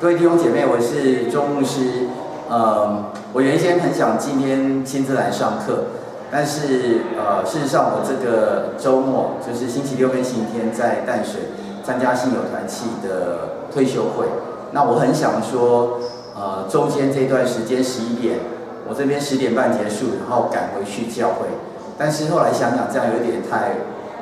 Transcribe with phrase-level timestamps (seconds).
[0.00, 2.06] 各位弟兄姐妹，我是钟牧师。
[2.48, 5.86] 呃，我原先很想今天亲自来上课，
[6.30, 11.50] 但是呃，事实上我这个周末就是星期六跟星期天在淡水
[11.82, 14.26] 参加信友团契的退休会。
[14.70, 15.98] 那我很想说，
[16.32, 18.38] 呃，中间这段时间十一点，
[18.88, 21.48] 我这边十点半结束，然后赶回去教会。
[21.98, 23.72] 但是后来想想，这样有点太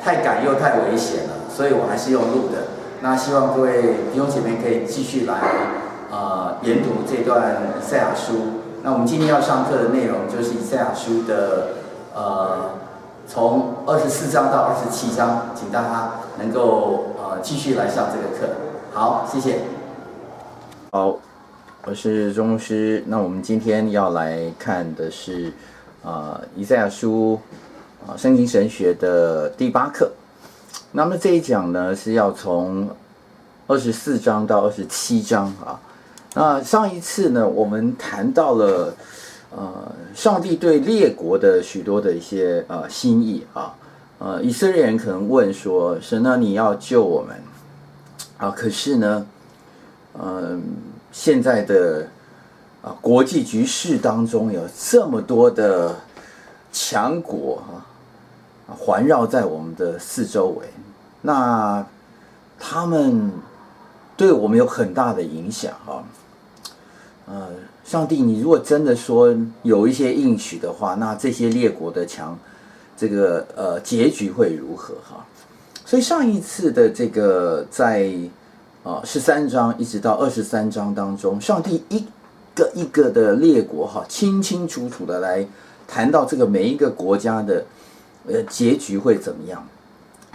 [0.03, 2.76] 太赶又太危险了，所以我还是用录的。
[3.01, 3.83] 那希望各位
[4.13, 5.35] 弟兄姐妹可以继续来
[6.11, 8.63] 呃研读这段赛亚书。
[8.83, 11.69] 那我们今天要上课的内容就是以赛亚书的
[12.15, 12.71] 呃
[13.27, 18.55] 从二十四章到二十七章，请大家能够呃继续来上这个课。
[18.93, 19.61] 好，谢谢。
[20.93, 21.19] 好，
[21.85, 23.05] 我是钟牧师。
[23.07, 25.53] 那我们今天要来看的是
[26.03, 27.39] 呃以赛亚书
[28.07, 30.11] 啊圣经神学的第八课。
[30.97, 32.89] 那么这一讲呢，是要从
[33.67, 35.79] 二十四章到二十七章啊。
[36.33, 38.95] 那上一次呢，我们谈到了
[39.55, 43.75] 呃，上帝对列国的许多的一些呃心意啊。
[44.19, 47.37] 呃，以色列人可能问说：“神呢，你要救我们
[48.39, 48.51] 啊？
[48.57, 49.27] 可是呢，
[50.19, 50.63] 嗯、
[51.13, 52.09] 现在的
[52.81, 55.95] 啊国际局势当中有这么多的
[56.73, 57.85] 强国啊。”
[58.77, 60.67] 环绕在我们的四周围，
[61.27, 61.85] 那
[62.57, 63.33] 他们
[64.17, 66.07] 对我们有很大的影响啊。
[67.27, 67.49] 呃，
[67.85, 72.39] 上帝，你如果真的说有一些应许的话，那这些列国的强，
[72.97, 75.27] 这个呃结局会如何哈？
[75.85, 78.09] 所以上一次的这个在
[78.85, 82.07] 啊十三章一直到二十三章当中，上帝一
[82.55, 85.45] 个一个的列国哈，清清楚楚的来
[85.89, 87.65] 谈到这个每一个国家的。
[88.29, 89.65] 呃，结局会怎么样？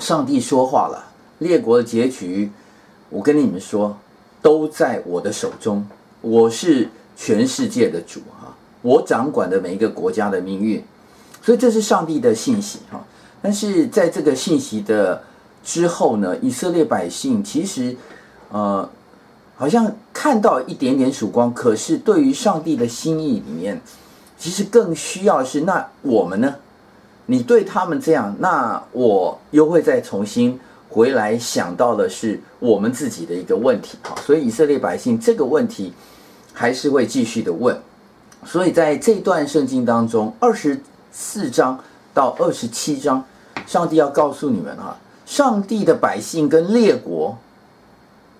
[0.01, 1.05] 上帝说话了，
[1.37, 2.49] 列国的结局，
[3.09, 3.95] 我跟你们说，
[4.41, 5.85] 都在我的手中。
[6.21, 10.83] 我是全世界的主哈，我掌管的每一个国家的命运，
[11.43, 13.03] 所以这是上帝的信息哈。
[13.43, 15.21] 但是在这个信息的
[15.63, 17.95] 之后呢，以色列百姓其实
[18.49, 18.87] 呃，
[19.55, 23.79] 好像看到一点点曙光，可是对于上帝的心意里面，
[24.37, 26.55] 其实更需要是那我们呢？
[27.31, 30.59] 你对他们这样，那我又会再重新
[30.89, 35.93] 回来想到的是我们自己的一个问题哈，所以以色列百姓这个问题
[36.51, 37.79] 还是会继续的问，
[38.45, 40.77] 所以在这段圣经当中，二十
[41.09, 41.79] 四章
[42.13, 43.23] 到二十七章，
[43.65, 47.37] 上帝要告诉你们哈，上帝的百姓跟列国，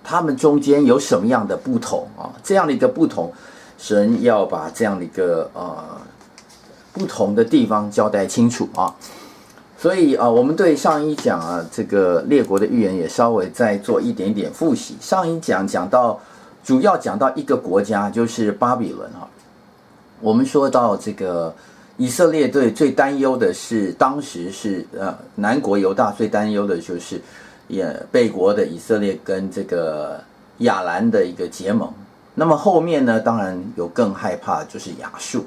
[0.04, 2.28] 他们中间有什么样的不同啊？
[2.44, 3.32] 这样的一个不同，
[3.78, 5.72] 神要把这样的一个呃。
[6.92, 8.94] 不同的地方交代清楚啊，
[9.78, 14.96] 所以啊，我们对上一讲啊，这个列国的预言也稍微再做一点点复习。
[15.00, 16.20] 上一讲讲到，
[16.62, 19.26] 主要讲到一个国家，就是巴比伦哈。
[20.20, 21.52] 我们说到这个
[21.96, 27.20] 以色列队最担忧的是，当时是呃南国犹大最担忧的就是
[27.68, 30.22] 也北国的以色列跟这个
[30.58, 31.90] 亚兰的一个结盟。
[32.34, 35.44] 那么后面呢，当然有更害怕就是亚述。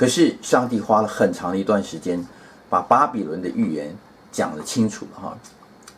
[0.00, 2.26] 可是上帝花了很长的一段时间，
[2.70, 3.94] 把巴比伦的预言
[4.32, 5.36] 讲得清楚了哈。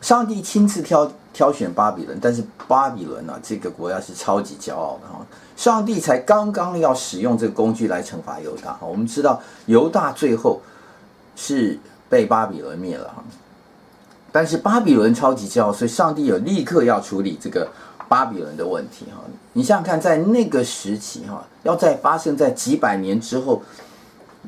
[0.01, 5.25] 上帝亲自挑挑选巴比伦，但是巴比伦呢，这个国家是超级骄傲的哈。
[5.55, 8.79] 上帝才刚刚要使用这个工具来惩罚犹大哈。
[8.81, 10.59] 我们知道犹大最后
[11.37, 13.23] 是被巴比伦灭了哈，
[14.33, 17.65] 但是巴比伦超级骄傲，所以上帝有立刻要处理这个。
[18.09, 23.63] 巴比伦的问题哈，你想想看，在那个时期哈，要在发生在几百年之后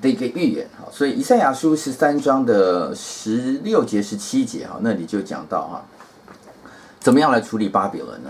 [0.02, 5.82] 的一个预言哈，所以以赛亚书十三章的十六节、十七节哈，那里就讲到哈，
[7.00, 8.30] 怎么样来处理巴比伦呢？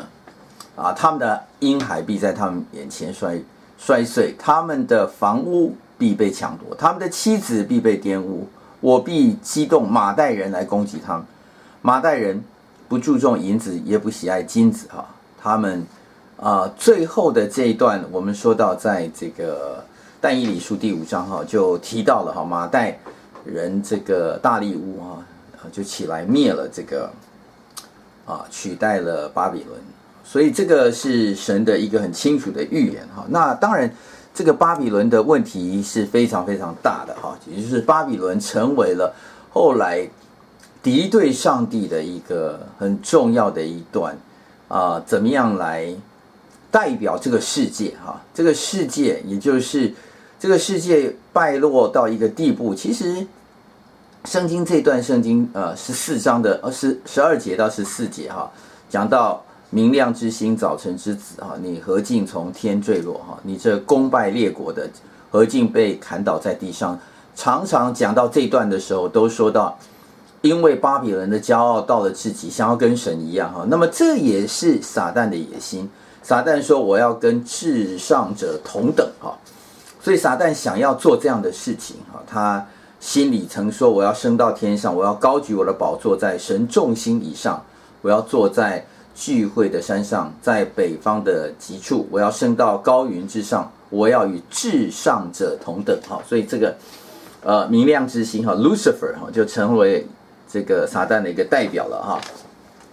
[0.75, 3.39] 啊，他们的婴孩必在他们眼前摔
[3.77, 8.47] 摔碎，他们的房屋必被抢夺，他们的妻子必被玷污，
[8.81, 11.25] 我必激动马代人来攻击他们，
[11.81, 12.43] 马代人
[12.87, 15.05] 不注重银子，也不喜爱金子哈。
[15.41, 15.85] 他们
[16.37, 19.81] 啊、最后的这一段，我们说到，在这个
[20.19, 22.97] 但以理书第五章哈，就提到了哈，马代
[23.45, 25.23] 人这个大力乌哈，
[25.71, 27.09] 就起来灭了这个
[28.25, 29.79] 啊，取代了巴比伦，
[30.23, 33.25] 所以这个是神的一个很清楚的预言哈。
[33.29, 33.89] 那当然，
[34.33, 39.13] 这个巴比伦的问题是非常非常大的哈，也就是巴比伦成为了
[39.51, 40.09] 后来
[40.81, 44.17] 敌对上帝的一个很重要的一段。
[44.67, 45.87] 啊、怎么样来
[46.75, 47.93] 代表这个世界？
[48.05, 49.93] 哈、这个世界，也就是
[50.37, 52.75] 这个世界败落到一个地步。
[52.75, 53.25] 其实，
[54.25, 58.51] 圣经这段圣经，呃，十四章的呃十十二节到十四节，哈，
[58.89, 63.39] 讲到明亮之星，早晨之子哈，你何竟从天坠落哈？
[63.43, 64.89] 你这攻败列国的，
[65.31, 66.99] 何竟被砍倒在地上？
[67.37, 69.79] 常常讲到这段的时候，都说到，
[70.41, 73.65] 因为巴比伦的骄傲到了自己，想要跟神一样哈。
[73.69, 75.89] 那么这也是撒旦的野心。
[76.25, 79.37] 撒旦说：“我要跟至上者同等哈。”
[80.01, 82.19] 所以撒旦想要做这样的事情哈。
[82.25, 82.65] 他
[82.99, 87.63] 心里曾说：“我要升到天上，我要高举我的宝座在神众星以上，
[88.01, 88.83] 我要坐在。”
[89.17, 95.97] 聚会的山上，在北方的极处，我要升到高云之上，我要与至上者同等。
[96.05, 96.75] 哈，所以这个
[97.41, 100.05] 呃明亮之星哈，Lucifer 哈，就成为
[100.51, 102.21] 这个撒旦的一个代表了哈。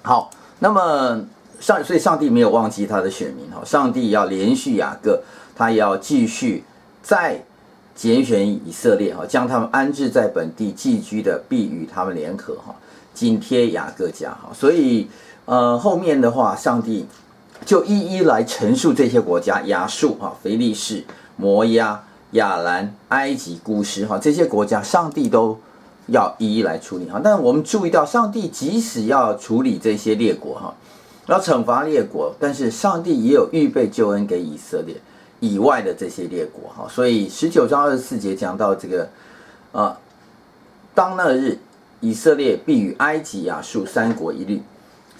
[0.02, 0.30] 好，
[0.60, 1.20] 那么
[1.62, 5.22] 上，所以上帝没有忘记他的选民哈，上帝要连续雅各，
[5.56, 6.62] 他也要继续
[7.02, 7.42] 再
[7.94, 12.74] 拣选以色列哈，将他们安置在本地寄居的，必与他们联合哈，
[13.14, 15.08] 紧贴雅各家哈，所以。
[15.44, 17.04] 呃，后面的话，上帝
[17.66, 21.04] 就一一来陈述这些国家：亚述、哈、腓力士、
[21.34, 22.00] 摩押、
[22.30, 25.58] 亚兰、埃及、古实哈，这些国家，上帝都
[26.06, 27.20] 要一一来处理哈。
[27.22, 30.72] 但我们注意到，上帝即使要处理这些列国哈，
[31.26, 34.96] 要惩罚列国，但是上帝也有预备救恩给以色列
[35.40, 36.88] 以外的这些列国哈。
[36.88, 39.08] 所以十九章二十四节讲到这个，
[39.72, 39.96] 呃，
[40.94, 41.58] 当那日，
[42.00, 44.62] 以色列必与埃及、亚述三国一律。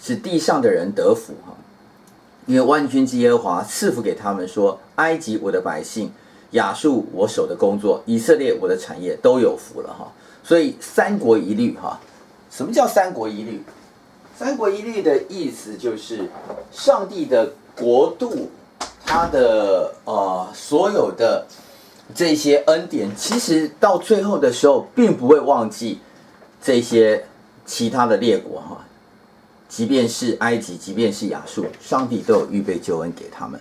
[0.05, 1.55] 使地上的人得福哈，
[2.47, 6.11] 因为万军之耶和华赐福给他们，说：埃及我的百姓，
[6.51, 10.11] 亚述我手的工作，以色列我的产业都有福了哈。
[10.43, 12.01] 所以三国一律哈，
[12.51, 13.63] 什么叫三国一律？
[14.43, 16.29] 三国一律的意思就是
[16.73, 18.51] 上帝的国度，
[19.07, 21.47] 他的呃所有的
[22.13, 26.01] 这些恩典，其实到最后的时候，并不会忘记
[26.61, 27.25] 这些
[27.65, 28.85] 其他的列国哈。
[29.69, 33.61] 即便是埃及，即便是亚述，上帝都有预备救恩给他们。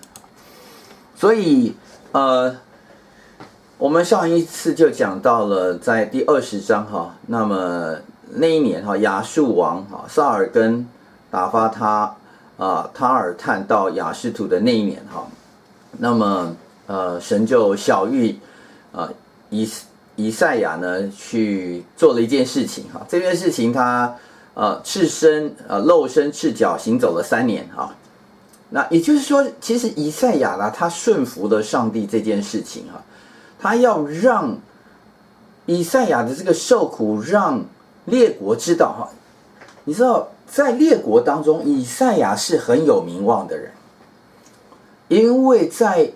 [1.14, 1.76] 所以，
[2.10, 2.56] 呃，
[3.78, 7.94] 我们上一次就讲到了在第二十章哈，那么
[8.34, 10.86] 那一年哈，亚述王哈萨尔根
[11.30, 12.14] 打发他
[12.56, 15.26] 啊他尔探到亚实突的那一年哈，
[15.98, 16.56] 那么
[16.86, 18.34] 呃神就晓諭
[18.92, 19.08] 啊
[19.50, 19.70] 以
[20.16, 24.14] 以赛亚呢去做了一件事情哈，这件事情他。
[24.54, 27.90] 呃，赤身呃，露身赤脚行走了三年哈，
[28.68, 33.02] 那也就是说，其实以赛亚啦，他顺服了上帝这件事情哈，
[33.58, 34.54] 他要让
[35.64, 37.64] 以赛亚的这个受苦，让
[38.04, 39.08] 列国知道哈。
[39.84, 43.72] 你知道，在列国当中，以赛亚是很有名望的人，
[45.08, 46.12] 因为在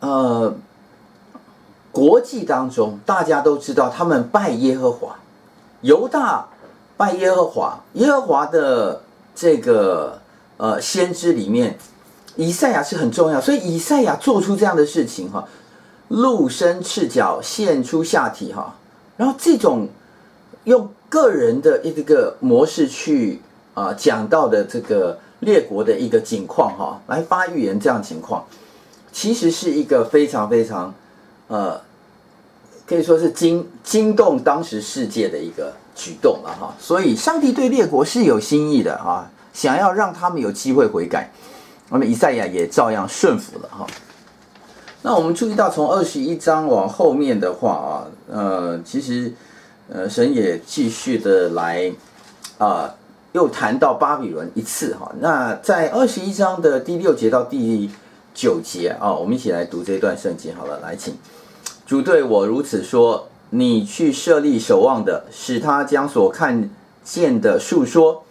[0.00, 0.54] 呃
[1.92, 5.16] 国际当中，大家都知道他们拜耶和华，
[5.80, 6.46] 犹大。
[6.98, 9.00] 拜耶和华，耶和华的
[9.32, 10.20] 这个
[10.56, 11.78] 呃先知里面，
[12.34, 15.46] 以赛亚是很重要，所以以赛亚做出这样的事情哈，
[16.08, 18.74] 露身赤脚，现出下体哈，
[19.16, 19.88] 然后这种
[20.68, 23.40] 用个人的一个模式去
[23.74, 28.44] 啊讲到的这个列国的一个景况哈，来发预言这样情况，
[29.10, 30.94] 其实是一个非常非常
[31.48, 31.80] 呃
[32.86, 35.72] 可以说是惊惊动当时世界的一个。
[36.00, 41.28] 举动了哈，所以上帝对列国是有心意的啊，想要让他们有机会悔改。
[41.90, 43.84] 那么以赛亚也照样顺服了哈。
[45.02, 47.90] 那我们注意到从二十一章往后面的话啊，
[48.30, 49.32] 呃，其实
[49.88, 51.92] 呃神也继续的来
[52.58, 52.94] 啊，
[53.32, 55.12] 又谈到巴比伦一次哈。
[55.20, 57.90] 那在二十一章的第六节到第
[58.34, 61.16] 九节啊，我们一起来读这段圣经好了，来请
[61.86, 63.28] 主对我如此说。
[63.50, 66.68] 你去设立守望的，使他将所看
[67.02, 68.22] 见的述说。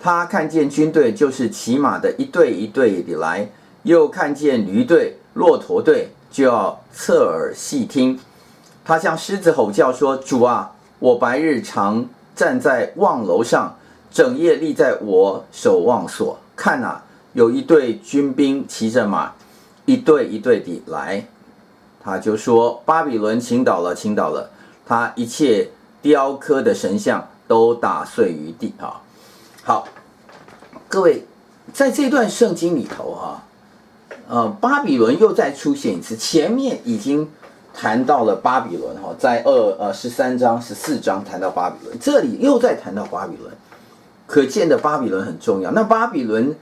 [0.00, 3.48] 他看见军队，就是骑马的一队一队的来；
[3.82, 8.18] 又看见驴队、骆驼队，就要侧耳细听。
[8.86, 10.73] 他向狮子吼叫说：“主啊，
[11.04, 13.76] 我白日常站在望楼上，
[14.10, 16.38] 整夜立在我守望所。
[16.56, 19.34] 看啊，有一队军兵骑着马，
[19.84, 21.26] 一队一队的来。”
[22.02, 24.48] 他就说：“巴比伦倾倒了，倾倒了。”
[24.86, 25.68] 他一切
[26.00, 29.02] 雕刻的神像都打碎于地啊！
[29.62, 29.86] 好，
[30.88, 31.26] 各位，
[31.74, 33.42] 在这段圣经里头哈，
[34.26, 36.16] 呃，巴比伦又再出现一次。
[36.16, 37.30] 前面已经
[37.74, 43.52] 谈到了巴比伦哈，在二呃十三章、十四章谈到巴比伦，这里又再谈到巴比伦，
[44.26, 45.72] 可见的巴比伦很重要。
[45.72, 46.54] 那巴比伦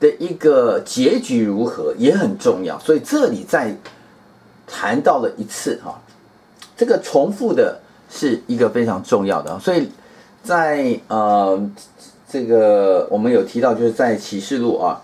[0.00, 3.74] 的一个结局如何也很重要，所以这里再
[4.66, 5.98] 谈到了一次哈。
[6.76, 7.78] 这个重复的
[8.10, 9.88] 是一个非常重要的，所以
[10.42, 11.70] 在呃
[12.28, 15.00] 这个我们有提到，就是在启示录啊，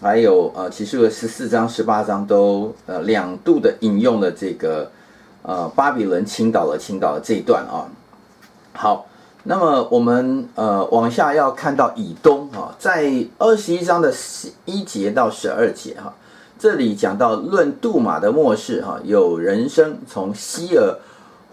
[0.00, 4.90] 还有呃启示录十四章、十八章都呃两度的引用了这个
[5.42, 7.86] 呃巴比伦倾倒了、倾倒了这一段啊。
[8.72, 9.06] 好，
[9.44, 16.14] 那么我们呃往下要看到以东啊，在二十一章的十一节到十二节哈、
[16.58, 20.96] 这里讲到论杜马的末世哈、有人声从西珥。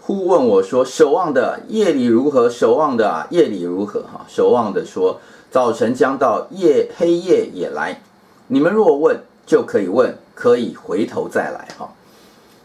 [0.02, 2.50] 呼问我说：“守望的夜里如何？
[2.50, 4.00] 守望的啊，夜里如何？
[4.02, 5.20] 哈，守望的说：
[5.52, 8.00] 早晨将到，夜黑夜也来。
[8.48, 11.68] 你们若问，就可以问，可以回头再来。
[11.78, 11.88] 哈，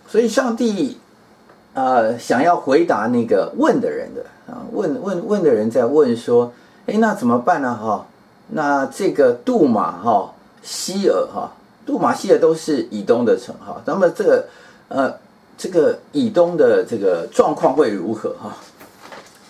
[0.08, 0.98] 所以上帝，
[1.76, 6.52] 呃，想要回答那个问的人的啊，问问问的人在问说：
[6.88, 7.76] 哎，那怎么办呢？
[7.76, 8.08] 哈，
[8.50, 11.52] 那这个杜马哈、西尔哈，
[11.86, 14.46] 杜马西尔都是以东的城哈，那么这个
[14.88, 15.14] 呃。”
[15.58, 18.58] 这个以东的这个状况会如何哈？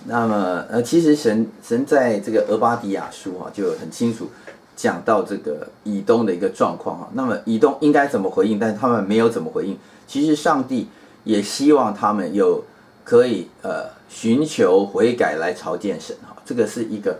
[0.05, 4.29] 那么呃，其实神神在这个俄巴底亚书哈就很清楚
[4.75, 7.09] 讲到这个以东的一个状况哈。
[7.13, 8.59] 那么以东应该怎么回应？
[8.59, 9.75] 但是他们没有怎么回应。
[10.05, 10.87] 其实上帝
[11.25, 12.63] 也希望他们有
[13.03, 16.37] 可以呃寻求悔改来朝见神哈。
[16.45, 17.19] 这个是一个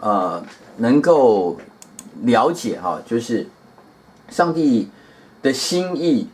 [0.00, 0.44] 呃
[0.76, 1.56] 能够
[2.24, 3.46] 了解哈，就是
[4.28, 4.90] 上帝
[5.40, 6.28] 的心意。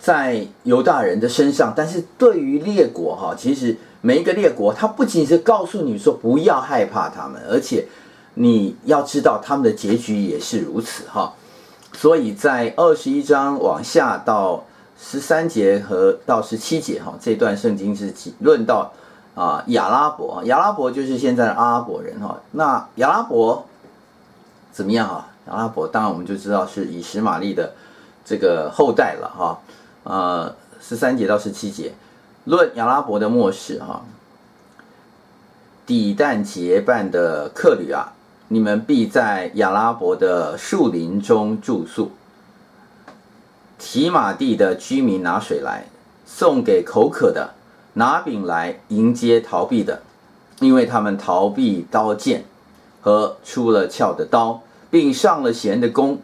[0.00, 7.86] 在犹大人的身上，但是对于列国哈，其实每一个列国，他不仅是告诉你说不要害怕他们，而且
[8.34, 11.32] 你要知道他们的结局也是如此哈。
[11.94, 18.92] 所以在二十一章往下到十三节和到十七节哈，这段圣经是论到
[19.34, 22.40] 啊亚拉伯，亚拉伯就是现在的阿拉伯人哈。
[22.52, 23.66] 那亚拉伯
[24.72, 25.28] 怎么样啊？
[25.48, 27.74] 亚拉伯当然我们就知道是以实玛利的
[28.24, 29.58] 这个后代了哈。
[30.04, 31.92] 呃，十三节到十七节，
[32.44, 34.04] 论亚拉伯的末世哈，
[35.84, 38.12] 底但结伴的客旅啊，
[38.48, 42.10] 你们必在亚拉伯的树林中住宿。
[43.78, 45.86] 提马地的居民拿水来
[46.24, 47.54] 送给口渴的，
[47.94, 50.02] 拿饼来迎接逃避的，
[50.60, 52.44] 因为他们逃避刀剑
[53.00, 56.18] 和出了鞘的刀，并上了弦的弓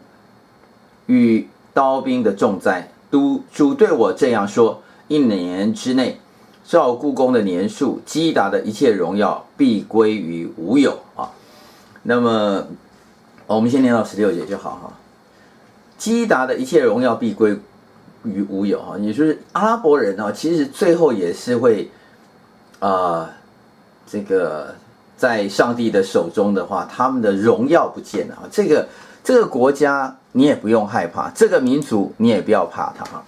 [1.05, 2.91] 与刀兵的重灾。
[3.09, 6.19] 都主对我这样说：一年之内，
[6.63, 11.29] 照故宫的年数，基达的一切荣耀必归于无有啊。
[12.03, 12.65] 那么，
[13.47, 14.93] 我们先念到十六节就好哈。
[16.01, 17.55] 基达的一切荣耀必归
[18.23, 21.91] 于无有哈，也就是阿拉伯人啊，其实最后也是会
[22.79, 23.29] 啊、呃，
[24.07, 24.73] 这个
[25.15, 28.49] 在上帝的手中的话，他们的荣耀不见了啊。
[28.51, 28.87] 这个
[29.23, 30.17] 这个国家。
[30.33, 33.21] 你也不用害怕这个民族，你也不要怕他哈。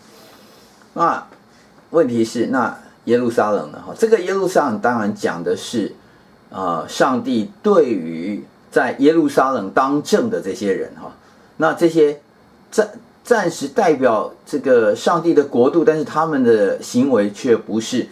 [0.94, 1.27] 那
[1.89, 3.84] 问题是，那耶路撒冷呢？
[3.86, 5.94] 哈，这个耶路撒冷当然讲的是，
[6.50, 11.12] 啊，上帝对于在耶路撒冷当政的这些人哈。
[11.58, 12.22] 那这些
[12.74, 12.89] 暂
[13.24, 18.08] 暂时代表这个上帝的国度，但是他们的行为却不是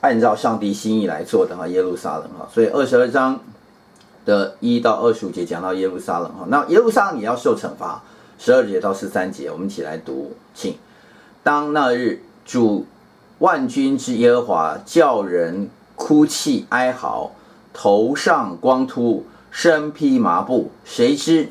[0.00, 1.68] 按照上帝心意来做的哈。
[1.68, 3.38] 耶路撒冷哈，所以二十二章
[4.24, 8.02] 的一到二十五节讲到耶路撒冷哈，那耶路撒冷也要受惩罚。
[8.38, 10.74] 十二节到十三节，我们一起来读，请。
[11.42, 12.86] 当那日，主
[13.38, 17.32] 万军之耶和华叫人哭泣哀嚎，
[17.74, 21.50] 头上光秃，身披麻布，谁知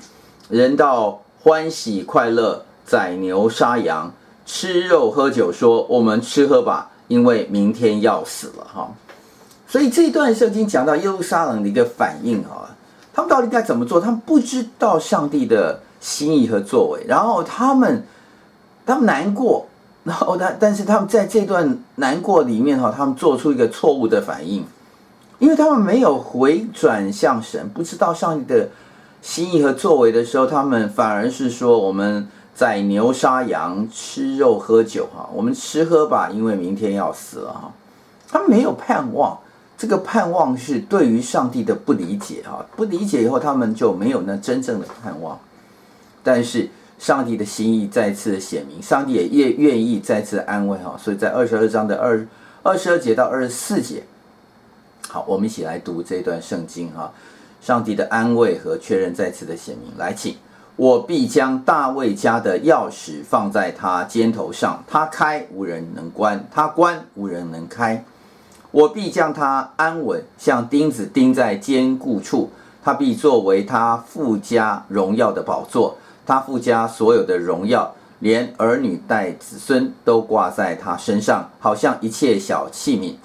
[0.50, 4.12] 人到欢喜快乐，宰牛杀羊，
[4.46, 8.68] 吃肉喝酒，说：我们吃喝吧，因为明天要死了。
[8.74, 8.92] 哈，
[9.68, 12.76] 所以这一段圣经讲到耶路撒冷的一个反应啊，
[13.14, 14.00] 他们到底该怎么做？
[14.00, 15.80] 他们不知道上帝的。
[16.02, 18.02] 心意和作为，然后他们，
[18.86, 19.68] 他们难过，
[20.06, 24.64] 然后但但是他们在这段难过里面哈，他们做出一个错误的反应，
[25.40, 28.70] 因为他们没有回转向神，不知道上帝的
[29.22, 37.72] 心意和作为的时候，他们反而是说，我们宰牛杀羊，吃肉喝酒哈，我们吃喝吧，因为明天要死了哈，
[38.30, 39.38] 他们没有盼望，
[39.78, 45.40] 这个盼望是对于上帝的不理解哈，不理解以后，他们就没有那真正的盼望。
[46.24, 52.28] 但是上帝的心意再次的显明，上帝也愿愿意再次安慰哈，所以在二十二章的二
[52.62, 54.04] 二十二节到二十四节，
[55.08, 57.12] 好，我们一起来读这段圣经哈。
[57.62, 60.36] 上帝的安慰和确认再次的显明，来，请
[60.76, 68.04] 我必将大卫家的钥匙放在他肩头上，他开无人能关，他关无人能开。
[68.72, 72.50] 我必将他安稳，像钉子钉在坚固处，
[72.84, 75.98] 他必作为他父家荣耀的宝座。
[76.26, 83.16] 他父家所有的荣耀，连儿女带子孙都挂在他身上，好像一切小器皿，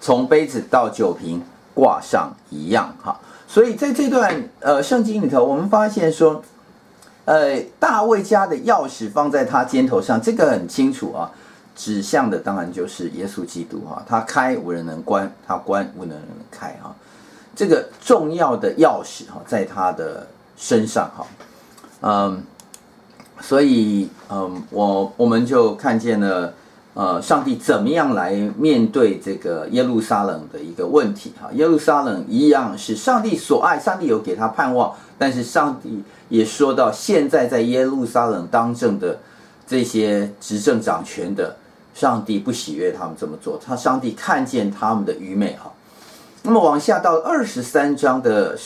[0.00, 1.42] 从杯子到酒瓶
[1.74, 2.94] 挂上一样。
[3.02, 3.18] 哈，
[3.54, 6.42] 所以在这段呃圣经里头，我们发现说，
[7.24, 11.30] 呃，大卫家的钥匙放在他肩头上，这个很清楚啊，
[11.76, 16.20] 指向的当然就是耶稣基督哈、他开无人能关，他关无人能
[16.50, 16.96] 开哈、啊，
[17.54, 21.26] 这个重要的钥匙哈、在他的身上哈、
[22.00, 22.42] 嗯，
[23.40, 26.52] 所以嗯，我我们就看见了。
[26.94, 31.32] 呃，上帝怎么样来面对这个耶路撒冷的一个问题？
[31.42, 39.18] 哈，耶路撒冷一样是上帝所爱，上帝有给他盼望，但是上帝也说到，现在在耶路撒冷当政的
[39.66, 41.56] 这些执政掌权的，
[41.96, 45.72] 上帝不喜悦他们这么做，他上帝看见他们的愚昧哈。
[46.44, 48.56] 那么往下到二十三章的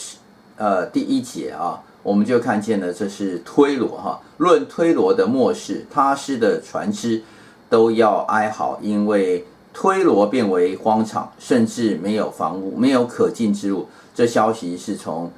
[0.56, 7.22] 呃第一节啊，我们就看见了，这是推罗哈，论推罗的末世，他施的船只。
[7.68, 13.86] 都要哀嚎，因为推罗变为荒场，甚至没有房屋，没有可进之路。
[14.14, 15.30] 这消息是从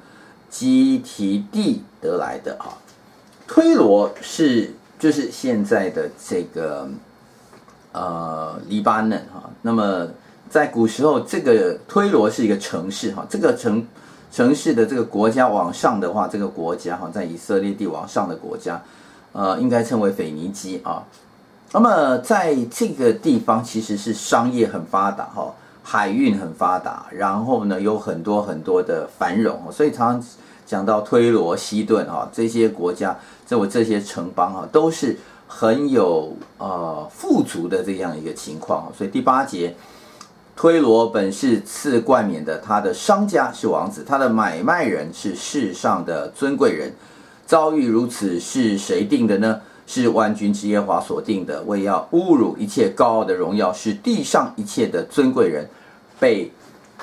[0.49, 2.73] 基提地得来的啊。
[3.47, 6.89] 推罗是就是现在的这个
[7.91, 9.49] 呃黎巴嫩哈。
[9.61, 10.07] 那么
[10.49, 13.25] 在古时候，这个推罗是一个城市哈。
[13.29, 13.85] 这个城
[14.31, 18.81] 城市的这个国家往上的话，这个国家哈，在以色列地往上的国家，
[19.33, 21.03] 呃，应该称为腓尼基啊。
[21.73, 30.29] 那么在这个地方其实是商业很发达哈，海运很发达，然后呢有很多很多的繁荣，所以常常
[30.65, 38.91] 讲到推罗、西顿哈这些国家，这我这些城邦哈都是很有呃富足的这样一个情况。
[38.97, 39.73] 所以第八节，
[40.57, 46.93] 推罗本是赐冠冕的，他的商家是王子，他的买卖人是世上的尊贵人，
[47.45, 49.61] 遭遇如此是谁定的呢？
[49.93, 55.67] 是万军之耶华所定的，为要侮辱一切高傲的荣耀，使地上一切的尊贵人
[56.17, 56.49] 被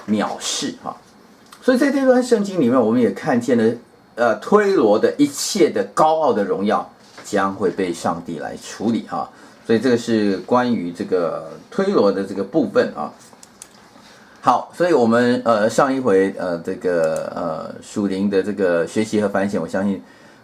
[0.09, 0.97] 藐视哈。
[1.61, 3.75] 所以在这段圣经里面，我们也看见了，
[4.14, 6.90] 呃，推罗的一切的高傲的荣耀
[7.23, 9.28] 将会被上帝来处理哈。
[9.66, 13.12] 所以这个是关于这个推罗的这个部分啊。
[14.41, 20.02] 好，所以我们呃上一回呃这个呃属灵的这个学习和反省，我相信、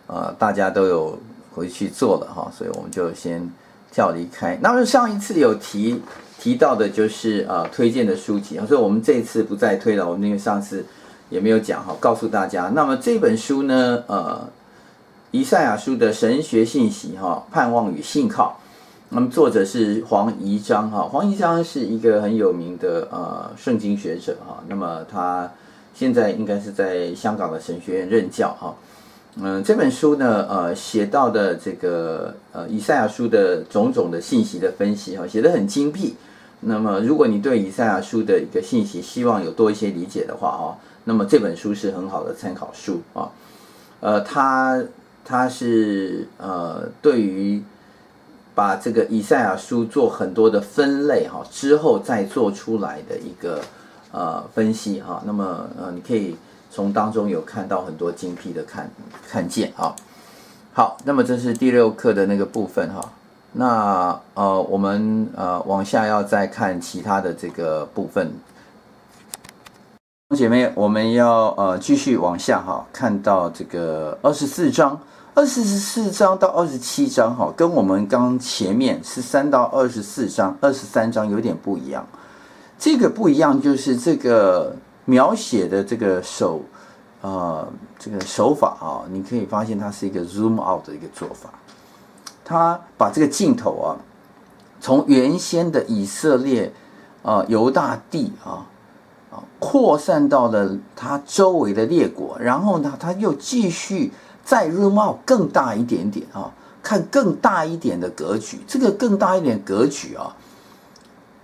[0.09, 1.18] 呃、大家都有。
[1.55, 3.49] 回去做了哈，所以我们就先
[3.93, 4.59] 跳离开。
[4.61, 6.01] 那么上一次有提
[6.40, 10.11] 提到的就是呃推荐的书籍，所以我们这一次不再推了。
[10.11, 10.85] 我们因为上次
[11.31, 12.71] 也没有讲哈，告诉大家。
[12.75, 14.49] 那么这本书呢，呃，
[15.31, 18.59] 以赛亚书的神学信息哈，盼望与信靠。
[19.11, 24.62] 那么作者是黄宜章哈，黄宜章是一个很有名的呃圣经学者哈。
[24.67, 25.49] 那么他
[25.95, 28.75] 现在应该是在香港的神学院任教哈。
[29.37, 36.14] 嗯，这本书呢，呃，写到的这个呃，以赛亚书的种种的信息的分析哈，写得很精辟。
[36.61, 43.29] 那么，如果你对以赛亚书的一个信息希望有多一些理解的话哈，那么这本书是很好的参考书啊。
[43.99, 44.81] 呃，它
[45.25, 47.61] 它是呃，对于
[48.55, 53.61] 把这个以赛亚书做很多的分类哈，之后再做出来的一个
[54.12, 55.20] 呃分析哈。
[55.27, 56.37] 那么呃，你可以。
[56.75, 58.91] 从当中有看到很多精辟的看
[59.31, 59.95] 看见啊，
[60.73, 63.13] 好，那么这是第六课的那个部分哈，
[63.53, 68.29] 那呃我们呃往下要再看其他的这个部分，
[70.37, 74.99] 姐妹，我们要呃继续往下哈，看到这个二十四章，
[75.33, 82.05] 二十四章到二十七章哈，跟我们刚前面十三到二十四章、二十三章有点不一样，
[82.81, 84.75] 这个不一样就是这个。
[85.07, 86.62] 描写的这个手，
[87.21, 87.67] 呃，
[87.99, 91.51] 这个手法啊，你可以发现它是一个 zoom out 的一个做法。
[92.43, 93.97] 他把这个镜头啊，
[94.81, 96.73] 从原先的以色列
[97.23, 98.67] 啊、犹大地啊
[99.31, 104.12] 啊扩散到了它周围的列国，然后呢，他又继续
[104.43, 106.51] 再 zoom out 更大一点点啊，
[106.83, 108.59] 看更大一点的格局。
[108.67, 110.35] 这个更大一点格局啊，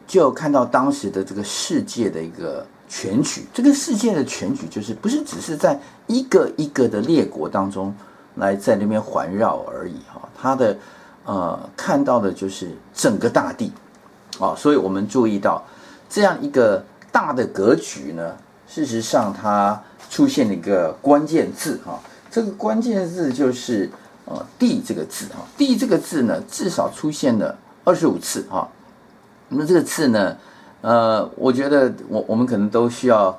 [0.07, 2.67] 就看到当时的这个世界的一个。
[2.93, 7.95] 全局，这个世界的全局就是不是只是在一个一个的列国当中
[8.35, 10.77] 来在那边环绕而已哈，它的
[11.25, 13.71] 呃看到的就是整个大地
[14.41, 15.65] 啊，所以我们注意到
[16.09, 21.97] 这样一个大的格局呢，事实上它出现了一个关键字哈，
[22.29, 23.89] 这个关键字就是
[24.25, 28.69] 呃地这个字哈，地这个字呢至少出现了二十五次哈，
[29.49, 30.37] 那这个字呢？
[30.83, 33.39] 呃，我觉得我我们可能都需要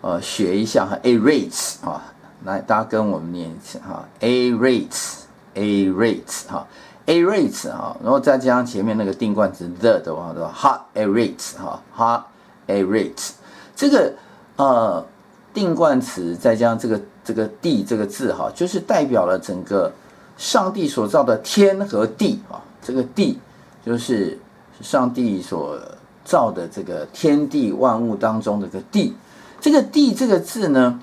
[0.00, 2.02] 呃学一下哈，a rates 啊，
[2.44, 6.66] 来大家跟我们念一次哈，a rates，a rates 哈
[7.06, 12.22] ，a rates 哈，然后再加上前面那个定冠词 the 的话，对吧？hot a rates 哈，hot
[12.66, 13.30] a rates，
[13.74, 14.12] 这个
[14.56, 15.06] 呃
[15.54, 19.90] 定冠词再加上这个这个地这个字哈，就是代表了整个
[20.36, 22.60] 上帝所造的天和地啊。
[22.84, 23.38] 这个地
[23.86, 24.38] 就是
[24.80, 25.78] 上帝所
[26.24, 29.14] 造的这个天地万物当中的个地。
[29.60, 31.00] 这个地这个字呢，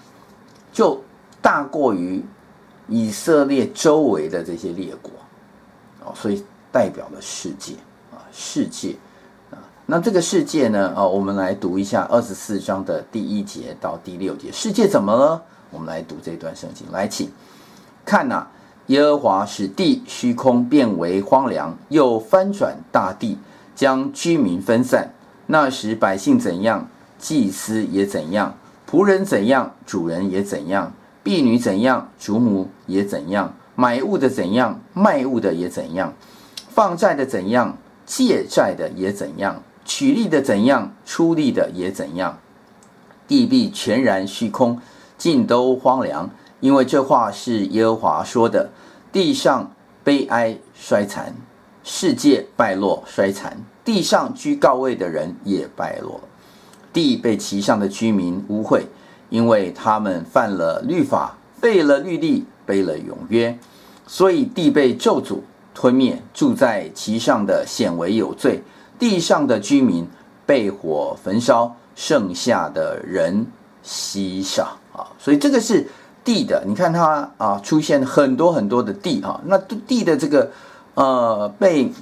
[0.73, 1.01] 就
[1.41, 2.23] 大过于
[2.88, 5.12] 以色列周围的这些列国
[6.03, 7.73] 哦，所以代表了世界
[8.12, 8.95] 啊，世界。
[9.91, 10.93] 那这个世界呢？
[10.95, 14.51] 啊，我们来读一下二十四章的第一节到第六节。
[14.51, 15.41] 世界怎么了？
[15.71, 16.86] 我们来读这段圣经。
[16.91, 17.32] 来，请
[18.05, 18.45] 看呐，
[18.86, 23.36] 耶和华使地虚空变为荒凉，又翻转大地，
[23.79, 25.13] 将居民分散。
[25.45, 28.51] 那时百姓怎样，祭司也怎样；
[28.85, 30.91] 仆人怎样，主人也怎样；
[31.23, 36.11] 婢女怎样，主母也怎样；买物的怎样，卖物的也怎样；
[36.67, 39.63] 放债的怎样，借债的也怎样。
[39.85, 42.37] 取利的怎样，出利的也怎样，
[43.29, 44.77] 地必全然虚空，
[45.17, 46.29] 尽都荒凉。
[46.59, 48.69] 因为这话是耶和华说的。
[49.13, 49.71] 地上
[50.03, 51.33] 悲哀衰残，
[51.91, 56.21] 世界败落衰残，地上居高位的人也败落。
[56.93, 58.84] 地被其上的居民污秽，
[59.30, 63.58] 因为他们犯了律法，背了律例，背了永约，
[64.06, 65.39] 所以地被咒诅
[65.73, 68.62] 吞灭，住在其上的显为有罪。
[68.99, 70.08] 地上的居民
[70.45, 73.47] 被火焚烧，剩下的人
[73.82, 75.10] 稀少啊！
[75.17, 75.88] 所以这个是
[76.23, 79.41] 地的，你看它啊，出现很多很多的地啊。
[79.45, 80.52] 那地的这个
[80.99, 81.93] 呃，被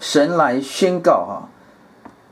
[0.00, 1.48] 神来宣告哈。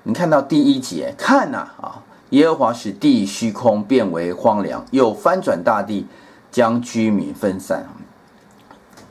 [0.05, 2.00] 你看到第一节，看呐啊，
[2.31, 6.07] 耶和华使地虚空变为荒凉，又翻转大地，
[6.50, 7.87] 将居民分散。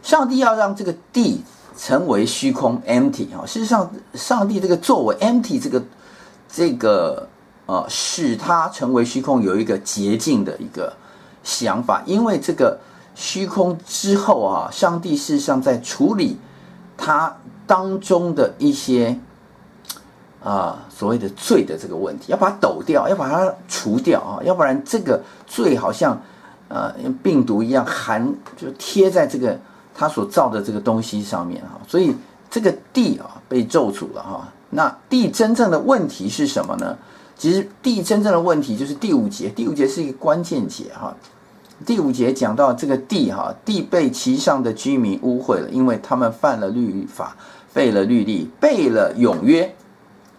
[0.01, 1.43] 上帝要让这个地。
[1.77, 3.45] 成为虚空，empty 啊！
[3.45, 5.83] 事实上，上帝这个作为 empty 这个
[6.47, 7.27] 这个
[7.65, 10.93] 呃，使它成为虚空，有一个捷径的一个
[11.43, 12.01] 想法。
[12.05, 12.79] 因为这个
[13.13, 16.37] 虚空之后啊，上帝事实上在处理
[16.97, 17.35] 它
[17.67, 19.17] 当中的一些
[20.43, 26.21] 啊、所谓的罪的这个问题，要把它抖掉，要把它除掉啊，要不然这个罪好像
[26.69, 29.57] 呃病毒一样含，就贴在这个。
[29.97, 32.13] 他所造的这个东西上面哈，所以
[32.49, 34.45] 这个地啊被咒诅了哈。
[34.71, 36.97] 那地真正的问题是什么呢？
[37.37, 41.15] 其实地真正的问题就是第五节，第五节是一个关键节哈。
[41.83, 47.35] 第五节讲到这个地哈，地被其上的居民污秽了，因为他们犯了律法，
[47.67, 49.73] 废了律例，背了永约，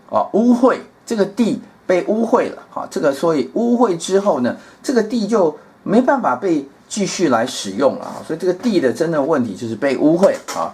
[0.08, 2.86] 啊，污秽这个地被污秽了哈。
[2.90, 6.64] 这个所以污秽之后呢，这个地就没办法被。
[6.88, 10.72] 继续来使用了，所以这个地的真正问题就是被污秽啊。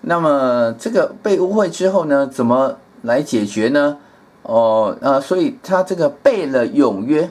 [0.00, 3.98] 那么这个被污秽之后呢，怎么来解决呢？
[4.44, 7.30] 哦，呃，所以他这个背了永约，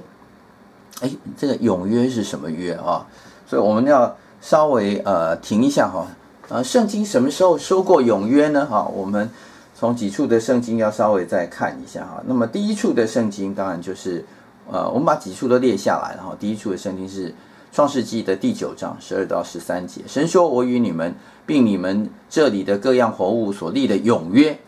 [1.02, 3.06] 哎，这个永约是什么约啊？
[3.46, 6.08] 所以我们要稍微呃停一下哈。
[6.50, 8.66] 呃，圣经什么时候说过永约呢？
[8.66, 9.30] 哈，我们
[9.78, 12.24] 从几处的圣经要稍微再看一下哈。
[12.26, 14.26] 那么第一处的圣经当然就是
[14.72, 16.36] 呃，我们把几处都列下来哈。
[16.40, 17.34] 第一处的圣经是。
[17.74, 24.60] 创世纪的第九章十二到十三节，神说：“我与你们，并你们这里的各样活物所立的永约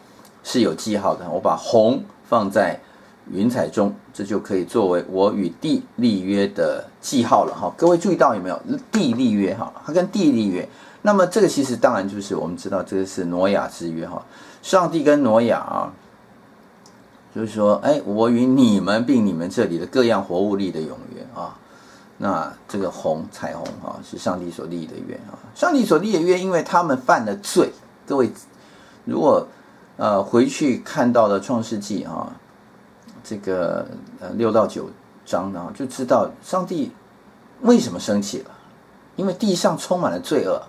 [0.42, 1.30] 是有记号的。
[1.30, 2.80] 我把红放在
[3.32, 7.54] 云彩中，这就可以作为我与地立约的记号了。
[7.54, 8.60] 哈，各位注意到有没有
[8.92, 9.56] 地立约？
[9.56, 10.68] 哈，它跟地立约。
[11.02, 14.08] 那么这个其实当然就是我们知道这个是挪亚之约。
[14.08, 14.24] 哈，
[14.62, 15.94] 上帝跟挪亚啊，
[17.36, 21.58] 就是说，哎，我与你们，并你们这里的各样活物立的永约啊。”
[22.20, 25.36] 那这个红彩虹啊，是上帝所立的约啊。
[25.56, 27.70] 上帝所立的约，因为他们犯了罪。
[28.08, 28.32] 各位，
[29.04, 29.46] 如果
[29.98, 32.32] 呃回去看到了创世纪啊，
[33.24, 33.88] 这个
[34.20, 34.90] 呃六到九
[35.26, 36.92] 章呢，就知道上帝
[37.62, 38.52] 为什么生气了。
[39.16, 40.62] 因为地上充满了罪恶，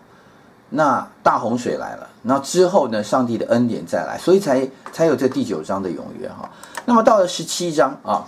[0.70, 6.48] 那大洪水来了，那之后呢，上帝的恩典再来，所以才才有这第九章的永约哈。
[6.84, 8.24] 那么到了十七章啊，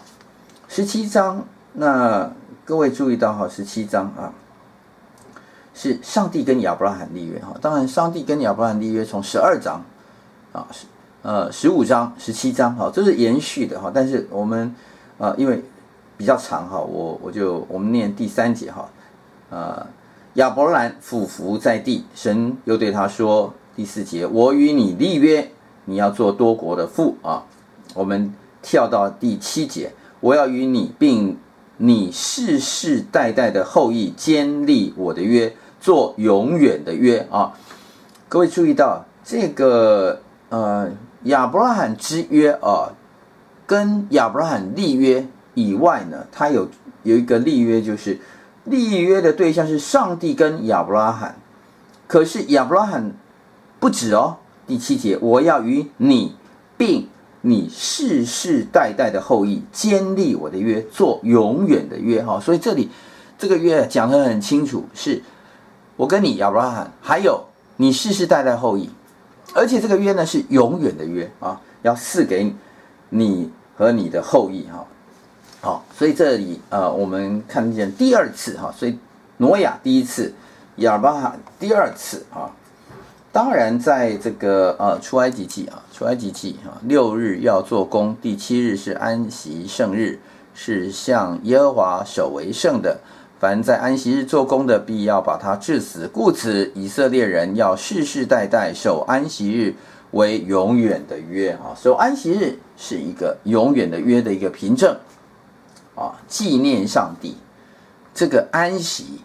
[0.69, 2.31] 十七章那。
[2.67, 4.35] 各位注意到哈，十七章啊，
[5.73, 7.55] 是上帝跟亚伯拉罕立约哈。
[7.62, 9.81] 当然，上帝跟亚伯拉罕立约从十二章
[10.53, 10.85] 啊，十
[11.27, 13.91] 呃十五章、十七章哈，这是延续的哈。
[13.93, 14.73] 但是我们
[15.19, 15.61] 啊，因为
[16.17, 18.89] 比较长哈，我我就我们念第三节哈。
[19.51, 19.85] 呃，
[20.35, 25.51] 亚伯兰俯伏在地，神又对他说：第四节，我与你立约，
[25.87, 27.43] 你要做多国的父啊。
[27.95, 31.37] 我们跳到第七节，我要与你并。
[31.79, 37.53] 你世世代代的后裔坚立我的约，做永远的约啊！
[38.31, 40.91] 各位注意到这个呃
[41.27, 42.93] 亚伯拉罕之约啊，
[43.67, 46.69] 跟亚伯拉罕立约以外呢，他有
[47.03, 48.19] 有一个立约，就是
[48.65, 51.37] 立约的对象是上帝跟亚伯拉罕，
[52.07, 53.12] 可是亚伯拉罕
[53.79, 54.39] 不止哦。
[54.67, 56.35] 第七节，我要与你
[56.77, 57.09] 并
[57.41, 62.41] 你世世代代的后裔坚立我的约，做永远的约哈。
[62.41, 62.91] 所以这里
[63.39, 65.23] 这个约讲得很清楚，是
[65.97, 67.45] 我跟你亚伯拉罕，还有
[67.77, 68.91] 你世世代代后裔，
[69.54, 72.54] 而且这个约呢是永远的约啊，要赐给
[73.09, 74.87] 你和你的后裔哈。
[75.61, 78.98] 好，所以这里呃，我们看见第二次哈，所以
[79.38, 80.32] 挪亚第一次，
[80.76, 82.50] 亚伯拉罕第二次啊。
[83.32, 90.18] 当然，在这个呃出埃及记啊，出埃及记啊，六日要做工，第七日是安息圣日，
[90.54, 92.98] 是向耶和华守为圣的。
[93.38, 96.09] 凡在安息日做工的，必要把他治死。
[96.09, 99.75] 故此，以色列人要世世代代守安息日
[100.12, 101.77] 为永远的约啊。
[101.77, 104.96] 守安息日是一个永远的约的一个凭证
[105.94, 107.37] 啊，纪念上帝
[108.14, 109.20] 这个安息。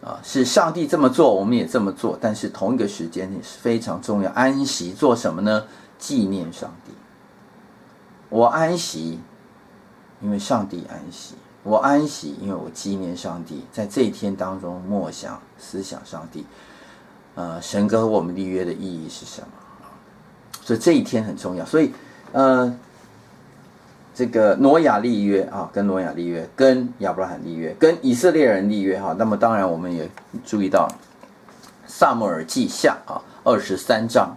[0.00, 4.30] 啊，是上帝这么做，我们也这么做，但是同一个时间也是非常重要。
[4.30, 5.64] 安息做什么呢？
[5.98, 6.92] 纪念上帝。
[8.28, 9.18] 我安息，
[10.22, 11.34] 因为上帝安息；
[11.68, 13.64] 我安息，因为我纪念上帝。
[13.70, 16.46] 在这一天当中，默想、思想上帝。
[17.34, 19.48] 呃，神跟我们立约的意义是什么？
[20.62, 21.64] 所以这一天很重要。
[21.64, 21.92] 所以，
[22.32, 22.74] 呃。
[24.14, 29.14] 这个挪亚立约啊，跟挪亚立约，跟亚伯拉罕立约，跟以色列人立约哈。
[29.16, 30.10] 那么当然我们也
[30.44, 30.88] 注意到，
[31.86, 34.36] 撒母耳记下啊二十三章，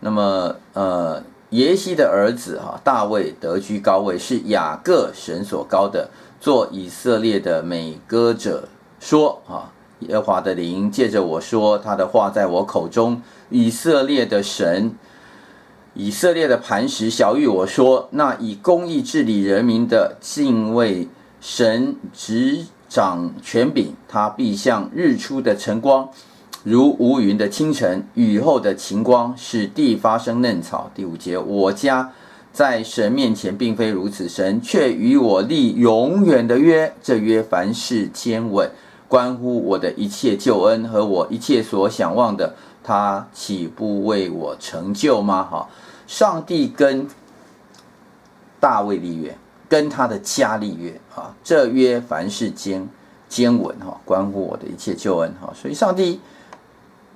[0.00, 14.94] 那么呃耶西的儿子哈大卫得居高位，是雅各神所膏的，做以色列的美歌者说啊，耶华的灵借着我说他的话在我口中，以色列的神。
[15.98, 21.08] 以色列的磐石小玉我说：“那以公义治理人民的敬畏
[21.40, 26.10] 神执掌权柄，他必像日出的晨光，
[26.66, 32.10] 如无云的清晨，雨后的晴光，使地发生嫩草。”第五节，我家
[32.52, 38.68] 在神面前并非如此，神却与我立永远的约，这约凡事坚稳，
[39.06, 42.52] 关乎我的一切救恩和我一切所想望的，
[42.82, 45.44] 他岂不为我成就吗？
[45.48, 45.68] 哈。
[46.08, 47.06] 上帝跟
[48.58, 52.88] 大卫立约，跟他的家立约啊，这约凡事坚
[53.28, 56.20] 坚稳哈，关乎我的一切救恩哈，所以上帝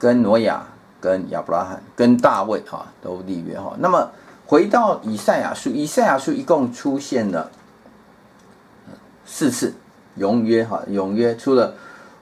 [0.01, 0.65] 跟挪亚、
[1.01, 3.77] 跟亚伯拉罕、跟大卫哈都立约哈。
[3.79, 4.11] 那么
[4.47, 7.49] 回到以赛亚书，以赛亚书一共出现了
[9.25, 9.75] 四次
[10.17, 11.75] 永约哈，永约除了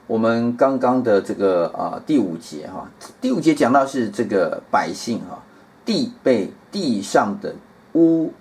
[0.05, 2.87] 我们刚刚的这个啊第五节哈，
[3.19, 5.39] 第五节讲到是这个百姓哈。
[5.85, 7.55] 地被地上的
[7.93, 8.31] 污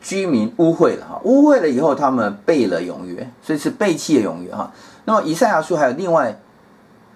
[0.00, 4.72] 居民污秽了哈，污秽了以后，他们背了永约，所以是背弃了永约哈。
[5.04, 6.38] 那么以赛亚书还有另外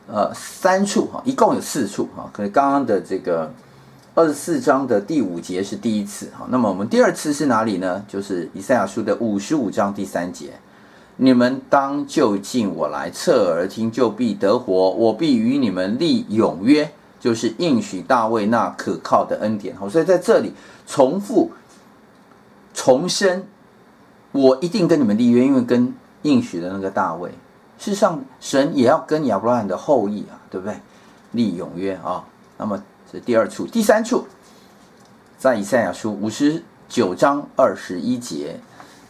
[0.07, 2.29] 呃三处哈，一共有四处哈。
[2.33, 3.53] 可是刚刚的这个
[4.15, 6.47] 二十四章的第五节是第一次哈。
[6.49, 8.05] 那么我们第二次是哪里呢？
[8.09, 10.51] 就是以赛亚书的五十五章第三节，
[11.17, 16.91] 你们当就近我来，侧耳听，就必得活，我必与你们立永约。
[17.19, 20.53] 就是应许大卫那可靠的恩典，好，所以在这里
[20.87, 21.51] 重复
[22.73, 23.45] 重申，
[24.31, 25.93] 我一定跟你们立约，因为跟
[26.23, 27.31] 应许的那个大卫，
[27.79, 30.77] 事实上神也要跟亚伯拉罕的后裔啊，对不对？
[31.33, 32.25] 立永约啊。
[32.57, 34.27] 那么这第二处，第三处，
[35.39, 38.61] 在以赛亚书五十九章二十一节，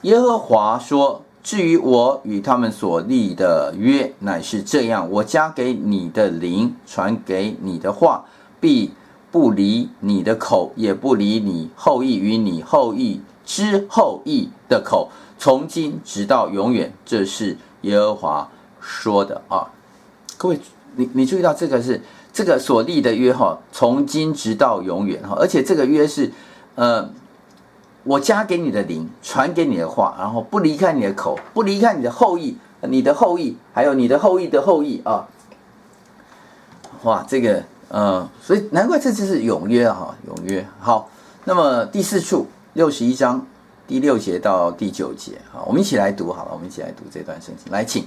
[0.02, 1.22] 耶和华说。
[1.42, 8.24] 至于我与他们所立的约，乃是这样：我加给你的灵，传给你的话，
[8.58, 8.92] 必
[9.30, 16.92] 不离你的口，也不离你后裔与你后裔之后裔的口，从今直到永远。
[17.04, 18.50] 这是耶和华
[18.86, 19.66] 说的啊！
[20.38, 20.60] 各位，
[20.94, 22.00] 你你注意到这个是
[22.32, 26.32] 这个所立的约哈，从今直到永远哈，而且这个约是
[26.76, 27.10] 呃。
[28.08, 35.26] 我加给你的灵，传给你的话，然后不离开你的口，不离开你的后裔，你的后裔，还有你的后裔的后裔啊！
[37.02, 37.54] 哇，这个，
[37.88, 40.64] 嗯、呃，所以难怪这就是永约哈，永约。
[40.78, 41.10] 好，
[41.42, 43.44] 那么第四处六十一章
[43.88, 47.72] 第六节到第九节，好，我们一起来读好了，我们一起来读这段圣经。
[47.72, 48.06] 来，请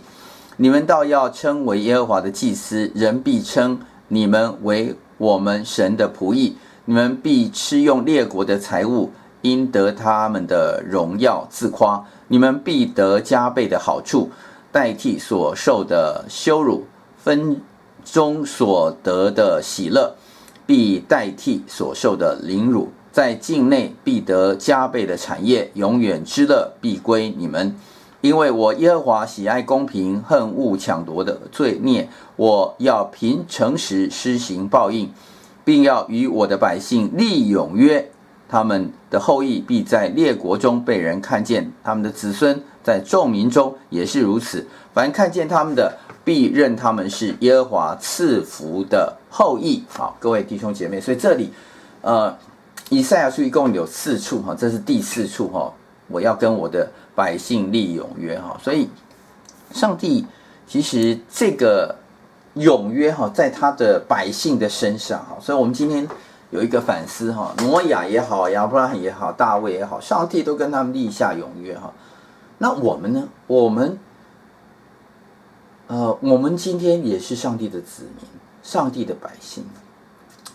[0.62, 9.10] 你们倒要称为耶和华的祭司，人必称你们为我们神的仆役，你们必吃用列国的财物。
[9.42, 14.30] 因得他们的荣耀自夸，你们必得加倍的好处，
[14.70, 16.84] 代替所受的羞辱；
[17.16, 17.62] 分
[18.04, 20.14] 中所得的喜乐，
[20.66, 22.90] 必代替所受的凌辱。
[23.14, 27.74] 在境内必得加倍的产业，永远之乐必归你们。
[28.22, 32.10] 因为我耶和华喜爱公平，恨恶抢夺的罪孽。
[32.36, 35.12] 我要凭诚实施行报应，
[35.64, 38.12] 并要与我的百姓立永约。
[38.50, 44.66] 他们的后裔必在列国中被人看见，他们的子孙在众民中也是如此。
[44.94, 49.84] 凡看见他们的，必认他们是耶和华赐福的后裔。
[49.88, 51.54] 好，各位弟兄姐妹，所以这里，
[52.02, 52.36] 呃，
[52.90, 55.72] 以赛亚书一共有四处哈，这是第四处哈。
[56.08, 58.88] 我要跟我的百姓立永约哈，所以
[59.74, 60.26] 上帝
[60.66, 61.94] 其实这个
[62.54, 66.08] 永约哈，在他的百姓的身上哈，所以我们今天
[66.50, 71.92] 有一个反思哈，挪亚也好，亚伯拉罕也好，大卫也好，上帝都跟他们立下永约哈。
[72.58, 73.28] 那我们呢？
[73.48, 74.00] 我们
[75.88, 78.26] 呃，我们今天也是上帝的子民，
[78.64, 79.66] 上帝的百姓。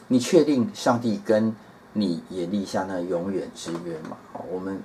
[0.08, 1.54] 你确定上帝跟
[1.92, 4.16] 你也立下那永远之约吗？
[4.50, 4.80] 我们。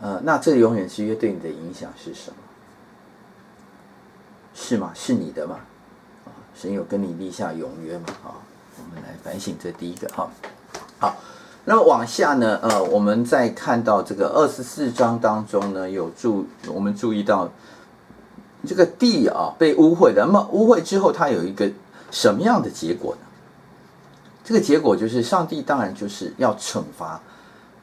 [0.00, 2.36] 呃，那这永远之约对你的影响是什么？
[4.54, 4.90] 是吗？
[4.94, 5.56] 是你的吗？
[6.26, 8.04] 啊，神有跟你立下永约吗？
[8.24, 8.36] 啊，
[8.78, 10.28] 我们来反省这第一个哈。
[10.98, 11.16] 好，
[11.64, 12.58] 那么往下呢？
[12.62, 17.50] 呃，我们再看到这个二十四章当中呢，有注我们注意到
[18.66, 21.70] 这个地啊被污秽的，那么污秽之后，它有一个
[22.10, 23.20] 什么样的结果呢？
[24.44, 27.20] 这个结果就是上帝当然就是要惩罚。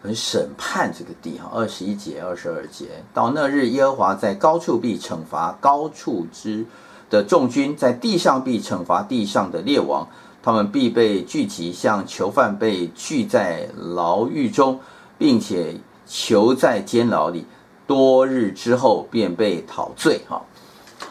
[0.04, 6.66] 很审判这个地哈，二十一节、二十二节，到那日，耶和华在高处必惩罚高处之
[7.10, 10.06] 的众军，在地上必惩罚地上的列王，
[10.44, 14.78] 他们必被聚集，像囚犯被聚在牢狱中，
[15.18, 15.74] 并且
[16.06, 17.46] 囚在监牢里，
[17.88, 20.42] 多日之后便被讨罪哈。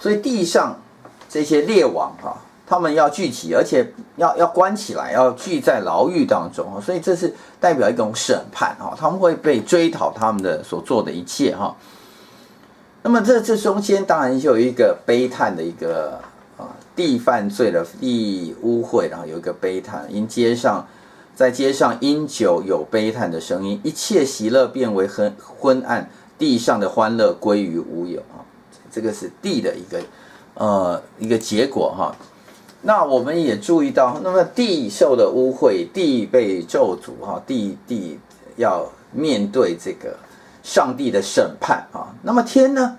[0.01, 0.79] 所以地上
[1.31, 2.37] 这些列王哈。
[2.65, 11.77] 他们要聚集，而且要要关起来，要聚在牢狱当中，所以这是代表一种审判哈，他们会被追讨他们的所做的一切哈。
[13.03, 16.21] 那么这这中间当然就有一个悲叹的一个
[16.57, 20.87] 啊，地犯罪了，地污秽，然后有一个悲叹，因街上
[21.35, 28.41] 在街上因酒有悲叹的声音，一切喜乐变为昏昏暗，地上的欢乐归于无有啊，
[28.91, 30.01] 这个是地的一个
[30.55, 32.17] 呃一个结果哈。
[32.85, 38.19] 那我们也注意到，那么地受的污秽，地被咒诅哈，地地
[38.57, 40.17] 要面对这个
[40.65, 42.11] 上帝的审判啊。
[42.23, 42.97] 那么天呢？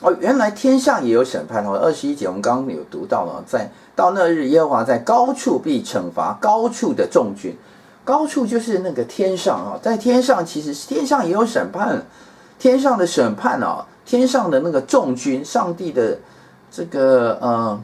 [0.00, 1.78] 哦，原来天上也有审判哦。
[1.80, 7.56] 二十一节我们刚刚有读到了，在到那日，耶和华在高处必惩罚高处的众军。
[8.02, 12.04] 高处就是那个天上啊，在天上其实天上也有审判，
[12.58, 16.18] 天上的审判啊，天上的那个众军，上帝的
[16.72, 17.80] 这个呃。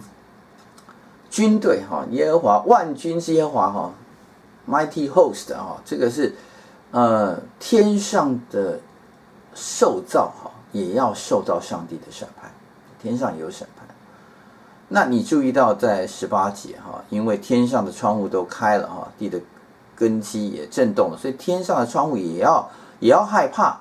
[1.31, 3.93] 军队哈，耶和华万军之耶和华哈
[4.69, 6.35] ，mighty host 哈，这个是
[6.91, 8.81] 呃天上的
[9.55, 12.51] 受造哈，也要受到上帝的审判，
[13.01, 13.87] 天上也有审判。
[14.89, 19.39] 那你注意到在十八节哈，因为天上的窗户都开了哈，地的
[19.95, 23.81] 根基也震动了，所以天上的窗户也要也要害怕。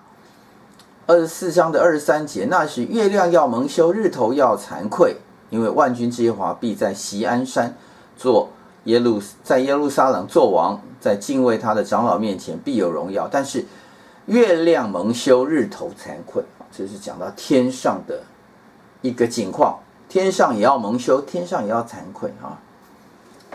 [1.05, 5.15] 二十四章的二十三节，那时月亮要蒙羞，日头要惭愧。
[5.49, 7.75] 因为万军之耶和华必在锡安山
[8.17, 8.49] 做
[8.85, 13.27] 耶路，在耶路撒冷做王，在敬畏他的长老面前必有荣耀。
[13.29, 13.65] 但是
[14.25, 18.21] 月亮蒙羞，日头惭愧，这是讲到天上的
[19.01, 19.79] 一个景况，
[20.09, 22.59] 天上也要蒙羞，天上也要惭愧啊。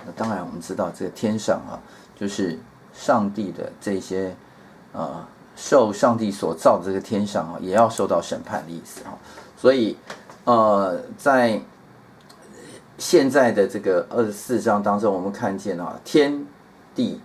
[0.05, 1.79] 那当然我们知道这个天上啊，
[2.19, 2.59] 就是
[2.93, 4.35] 上帝的这些
[4.93, 5.25] 呃
[5.55, 9.17] 受上帝所造的这个天上啊，也要受到审判的意思啊。
[9.57, 9.97] 所以
[10.45, 11.61] 呃在
[13.03, 16.47] 现在的这个二十四章当中，我们看见啊，天
[16.95, 17.21] 地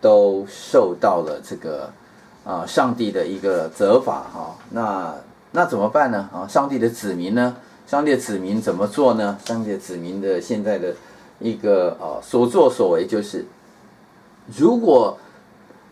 [0.00, 1.90] 都受到了这个
[2.46, 4.56] 啊上帝的一个责罚哈。
[4.70, 5.14] 那
[5.52, 6.30] 那怎么办呢？
[6.32, 7.54] 啊，上帝的子民呢？
[7.86, 9.38] 上帝的子民怎么做呢？
[9.44, 10.94] 上帝的子民的现在的
[11.40, 13.44] 一个啊所作所为，就是
[14.56, 15.18] 如果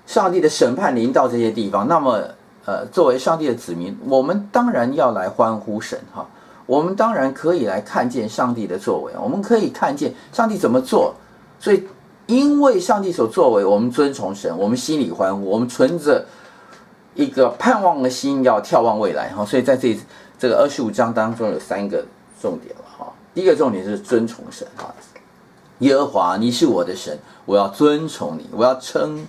[0.07, 2.23] 上帝的审判临到这些地方，那么
[2.65, 6.27] 呃，作为上帝的子民，我们当然要来欢呼神哈。
[6.67, 11.15] 我们当然可以来看见上帝的作为，我们可以看见上帝怎么做。
[11.59, 11.85] 所以，
[12.27, 16.27] 因为上帝所作为，我们尊崇神，我们心里欢呼，我们存着
[17.15, 19.45] 一个盼望的心，要眺望未来哈。
[19.45, 19.97] 所以，在这
[20.39, 22.05] 这个二十五章当中，有三个
[22.43, 23.13] 重点了哈。
[23.33, 24.93] 第一个重点是尊崇神哈，
[25.79, 29.25] 耶和华，你是我的神，我要尊崇你，我要称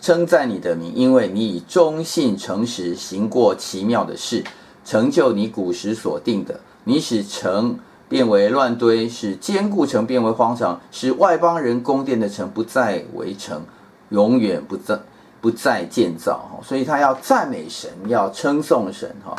[0.00, 4.44] 称赞你的名，因为你以忠信诚实行过奇妙的事，
[4.84, 6.60] 成就你古时所定的。
[6.84, 7.78] 你使城
[8.08, 13.62] 变为乱堆，使坚固城变为荒场，使外邦人宫殿的城不再为城，
[14.10, 14.98] 永远不再
[15.40, 16.60] 不再建造哈。
[16.62, 19.34] 所以他要赞美神，要称颂神哈。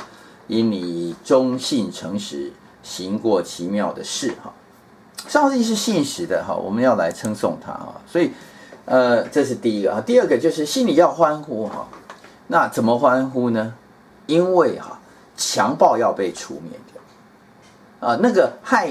[0.47, 2.51] 因你忠信诚实，
[2.83, 4.53] 行过奇妙的事哈。
[5.27, 7.95] 上帝是信实的哈，我们要来称颂他哈。
[8.05, 8.31] 所以，
[8.85, 10.01] 呃，这是第一个啊。
[10.01, 11.87] 第二个就是心里要欢呼哈。
[12.47, 13.73] 那怎么欢呼呢？
[14.27, 14.99] 因为哈，
[15.35, 16.79] 强暴要被除灭
[17.99, 18.17] 啊。
[18.21, 18.89] 那个害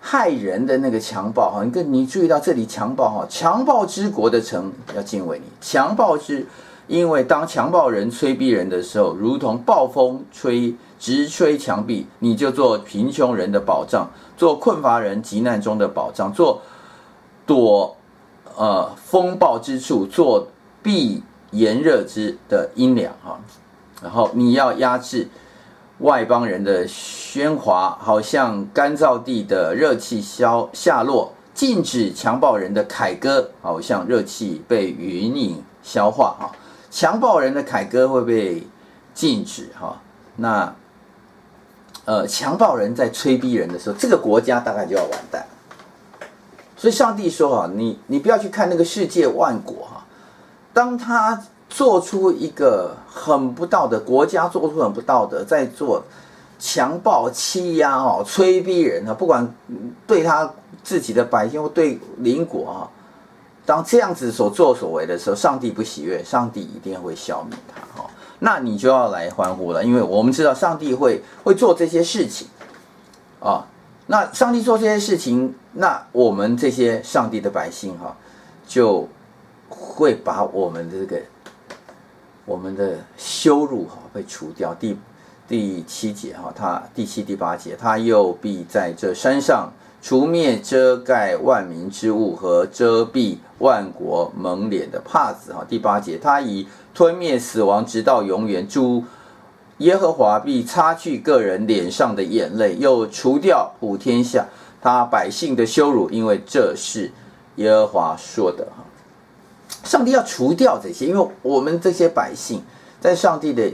[0.00, 5.44] 害人的那个强暴哈，你跟你注意到这里强暴哈，强暴之国的城要敬畏你。
[5.60, 6.46] 强暴之，
[6.86, 14.10] 因为当强暴人催逼人的时候，如同暴风吹直吹墙壁，你就做贫穷人的保障。
[14.36, 16.60] 做困乏人急难中的保障，做
[17.46, 17.96] 躲
[18.56, 20.48] 呃风暴之处，做
[20.82, 21.22] 避
[21.52, 23.38] 炎热之的阴凉哈。
[24.02, 25.28] 然后你要压制
[26.02, 36.52] 外邦人的喧哗，好像干燥地的热气消下落；禁止强暴人的凯歌，好像热气被云影消化哈。
[36.90, 38.66] 强暴人的凯歌会被
[39.14, 40.00] 禁止哈。
[40.36, 40.74] 那。
[42.04, 45.46] 呃，强暴人在催逼人的时候，这个国家大概就要完蛋。
[46.76, 50.04] 所以上帝说啊，你你不要去看那个世界万国哈，
[50.72, 51.40] 当他
[51.72, 56.04] 做出一个很不道德国家，做出很不道德，在做
[56.58, 59.50] 强暴欺压哦，催逼人啊，不管
[60.06, 60.52] 对他
[60.84, 62.76] 自己的百姓或对邻国啊，
[63.64, 68.10] 当这样子所作所为的时候，上帝不喜悦，上帝一定会消灭他哈。
[68.40, 72.46] 那你就要来欢呼了，因为我们知道上帝会会做这些事情，
[73.40, 73.66] 啊，
[74.08, 78.14] 那上帝做这些事情，那我们这些上帝的百姓哈，
[78.68, 79.08] 就
[79.70, 81.18] 会把我们的这个
[82.44, 84.74] 我们的羞辱哈被除掉。
[84.74, 84.96] 第
[85.48, 95.64] 第七节哈，他第七第八节，他又必在这山上除灭遮盖万民之物和遮蔽万国蒙脸的帕子哈。
[95.68, 98.66] 第八节，他以吞灭死亡，直到永远。
[98.66, 99.04] 主
[99.78, 104.46] 耶和华必擦去个人脸上的眼泪，又除掉普天下
[104.80, 107.10] 他百姓的羞辱，因为这是
[107.56, 108.84] 耶和华说的哈。
[109.84, 112.62] 上帝要除掉这些，因为我们这些百姓
[113.00, 113.72] 在上帝的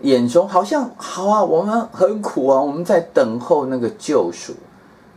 [0.00, 4.54] 眼中好像好啊，我们很苦啊，我们在等候那个救赎，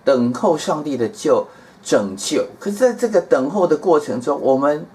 [0.04, 1.48] 等候上帝的救
[1.84, 2.46] 拯救。
[2.60, 4.86] 可是在这个等候的过程中，我们。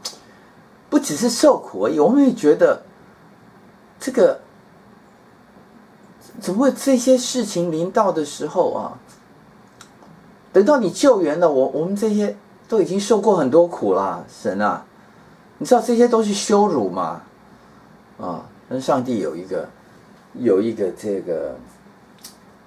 [0.91, 2.83] 不只是受苦而已，我们也觉得
[4.01, 4.41] 这个
[6.41, 8.99] 怎么会这些事情临到的时候啊？
[10.53, 12.37] 等到你救援了我，我们这些
[12.69, 14.85] 都已经受过很多苦了，神啊，
[15.61, 17.21] 你知道这些都是羞辱吗？
[18.19, 19.69] 啊，跟上帝有一个
[20.33, 21.55] 有一个这个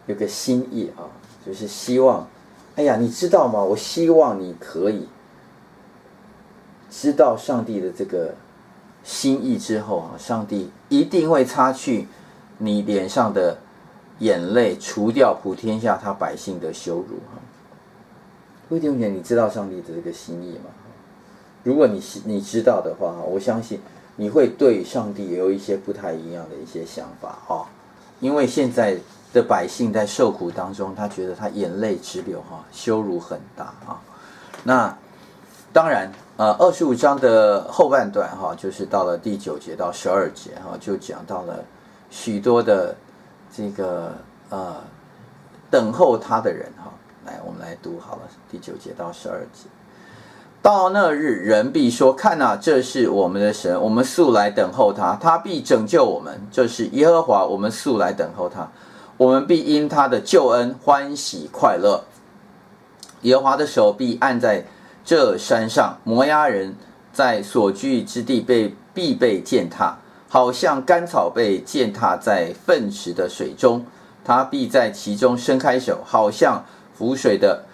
[0.05, 1.09] 有个心意啊，
[1.43, 2.27] 就是希望，
[2.75, 3.63] 哎呀，你知道吗？
[3.63, 5.07] 我希望你可以。
[6.91, 8.35] 知道上帝的这个
[9.03, 12.07] 心意之后啊，上帝一定会擦去
[12.59, 13.57] 你脸上的
[14.19, 17.41] 眼泪，除掉普天下他百姓的羞辱哈。
[18.69, 20.69] 各位弟兄姐妹，你知道上帝的这个心意吗？
[21.63, 23.79] 如果你你知道的话，我相信
[24.15, 27.65] 你会对上帝也有一些不太一样的一些想法哈。
[28.19, 28.97] 因为现在
[29.33, 33.99] 的百姓在受苦当中，他觉得他眼泪直流哈，羞辱很大啊。
[34.63, 34.97] 那
[35.71, 36.11] 当然。
[36.35, 41.63] 呃，二十五章的后半段哈，就是到了第九节到十二节哈，就讲到了
[42.09, 42.95] 许多的
[43.55, 44.11] 这个
[44.49, 44.77] 呃
[45.69, 46.91] 等候他的人哈。
[47.27, 49.69] 来，我们来读好了，第九节到十二节。
[50.63, 56.41] 到那日，人必说：“看哪，这是我们的神，我们素来等候他，他必拯救我们。
[56.51, 58.71] 这是耶和华，我们素来等候他，
[59.17, 62.05] 我们必因他的救恩欢喜快乐。
[63.21, 64.65] 耶和华的手必按在。”
[65.05, 66.77] 这山上摩押人
[67.11, 69.97] 在所居之地被必被践踏，
[70.29, 73.85] 好像干草被践踏在粪池的水中，
[74.23, 77.65] 他必在其中伸开手，好像浮水的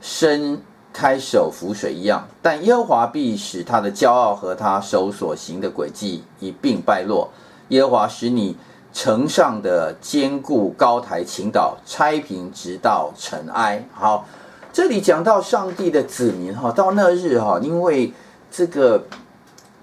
[0.00, 0.62] 伸
[0.96, 2.26] 开手浮水一样。
[2.40, 7.28] 但耶和华必使他的骄傲和他手所行的诡计一并败落。
[7.68, 8.56] 耶和华使你
[8.94, 13.86] 城上的坚固高台倾倒，拆平直到尘埃。
[13.92, 14.24] 好。
[14.72, 18.12] 这里讲到上帝的子民哈，到那日哈，因为
[18.50, 19.02] 这个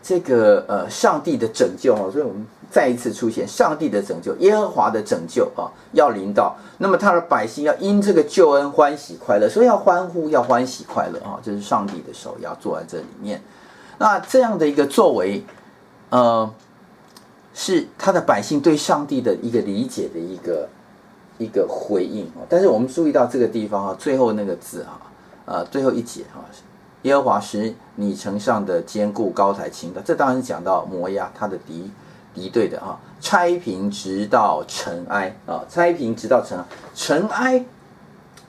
[0.03, 13.41] 这个呃上帝的拯救哈，所以我们再一次出现上帝的拯救，耶和华的拯救啊，要临到，那么他的百姓要因这个救恩欢喜快乐，所以要欢呼，要欢喜快乐啊，这是上帝的手要坐在这里面。
[13.97, 15.43] 那这样的一个作为，
[16.09, 16.53] 呃，
[17.53, 20.69] 是他的百姓对上帝的一个理解的一个。
[21.39, 25.01] 一个回应啊，但是我们注意到这个地方啊，最后那个字哈，
[25.45, 26.39] 呃，最后一节哈，
[27.03, 31.91] 耶和华使你城上的坚固高台倾倒，这当然讲到摩押他的敌
[32.33, 32.99] 敌对的哈。
[33.21, 37.65] 差平直到尘埃啊，差平直到尘埃，尘埃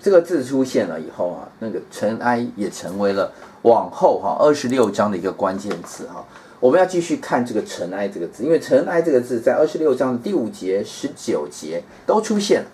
[0.01, 3.33] 这个字出现了以后啊，那个尘埃也成为了
[3.63, 6.25] 往后哈二十六章的一个关键词哈。
[6.59, 12.67] 我们要继续看这个尘埃这个字，因为尘埃这个字在二十六章的第五节、十九节都出现了。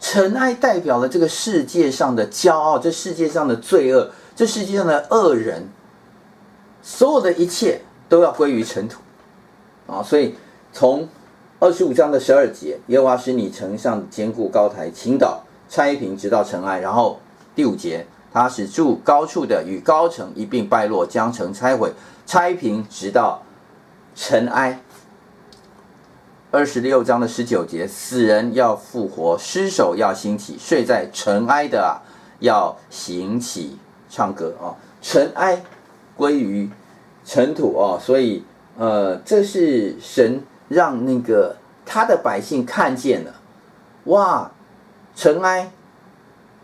[0.00, 5.68] 尘埃代表了这个世界上的骄傲，这世界上的罪恶，这世界上的恶人，
[6.82, 9.00] 所有的一切都要归于尘土。
[9.86, 10.34] 啊，所以
[10.72, 11.08] 从
[11.58, 16.80] 二十五章的十二节，耶和华使你城上坚固高台倾倒，拆平直到尘埃。
[16.80, 17.20] 然后
[17.54, 21.92] 第五节，他使住高处的与高城一并败落，将城拆毁，
[22.24, 23.42] 拆平直到
[24.14, 24.80] 尘埃。
[26.50, 32.02] 二十六章的十九节，死人要复活，尸首要兴起，睡在尘埃的啊，
[32.40, 33.78] 要醒起
[34.12, 35.64] 唱歌啊，尘埃
[36.14, 36.70] 归于
[37.24, 38.44] 尘土啊，所以。
[38.78, 41.54] 呃，这是神让那个
[41.84, 43.34] 他的百姓看见了，
[44.04, 44.50] 哇，
[45.14, 45.70] 尘埃，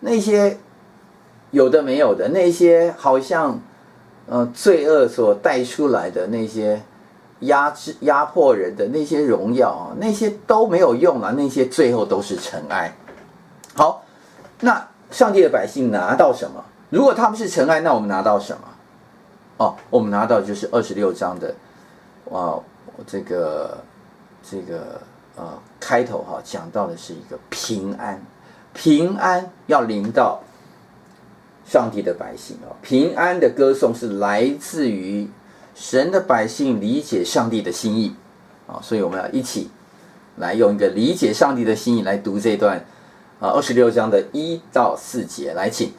[0.01, 0.57] 那些
[1.51, 3.61] 有的没有的，那些好像
[4.27, 6.81] 呃罪恶所带出来的那些
[7.41, 12.91] 压制、压迫人的那些荣耀啊，那些都没有用了，那些最后都是尘埃。
[13.75, 14.03] 好，
[14.61, 16.65] 那上帝的百姓拿到什么？
[16.91, 18.63] 如果他们是尘埃，那我们拿到什么？
[19.59, 21.55] 哦，我们拿到就是二十六章的。
[22.31, 22.59] 哇，
[23.07, 23.79] 这个
[24.43, 25.01] 这个
[25.37, 28.23] 呃，开头哈讲到的是一个平安，
[28.73, 30.41] 平安要临到
[31.67, 35.29] 上帝的百姓啊，平安的歌颂是来自于
[35.75, 38.15] 神的百姓理解上帝的心意
[38.67, 39.71] 啊，所以我们要一起
[40.37, 42.79] 来用一个理解上帝的心意来读这段
[43.41, 45.93] 啊二十六章的一到四节，来请。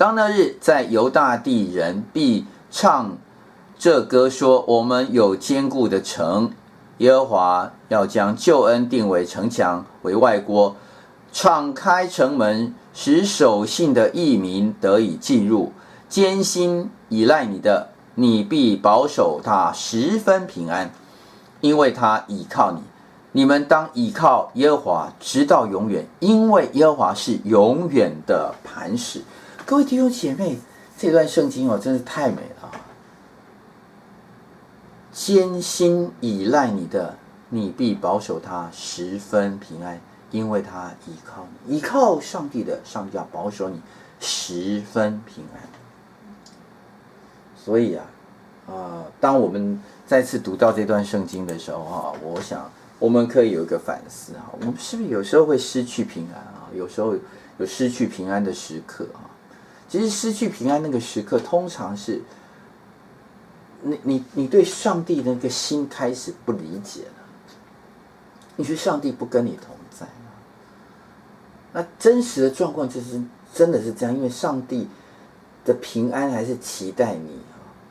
[0.00, 3.18] 当那日，在犹大地人必唱。
[3.78, 6.50] 这歌说：“我们有坚固的城，
[6.96, 10.74] 耶和华要将救恩定为城墙，为外郭，
[11.32, 15.70] 敞开城门，使守信的义民得以进入。
[16.08, 20.90] 坚心倚赖你的，你必保守他十分平安，
[21.60, 22.80] 因为他倚靠你。
[23.32, 29.22] 你们当倚靠耶和华，直到永远，因为耶和华是永远的磐石。”
[29.70, 30.58] 各位弟兄姐妹，
[30.98, 32.72] 这段圣经哦，真是太美了。
[35.12, 37.16] 艰辛依赖你的，
[37.50, 40.00] 你必保守他十分平安，
[40.32, 43.80] 因为他依靠你，依靠上帝的，上帝要保守你
[44.18, 45.62] 十分平安。
[47.56, 48.04] 所以啊，
[48.66, 52.68] 啊、当我们再次读到这段圣经的时候哈，我想
[52.98, 56.66] 我们可以有一个反思哈，我们是不是有时候会失去平安啊？
[56.74, 57.14] 有时候
[57.58, 59.29] 有失去平安的时刻啊？
[59.90, 62.22] 其实失去平安那个时刻，通常是。
[63.82, 67.24] 你你你对上帝的那个心开始不理解了，
[68.56, 70.32] 你说上帝不跟你同在吗？
[71.72, 73.18] 那真实的状况就是
[73.54, 74.86] 真的是这样，因为上帝
[75.64, 77.40] 的平安还是期待你，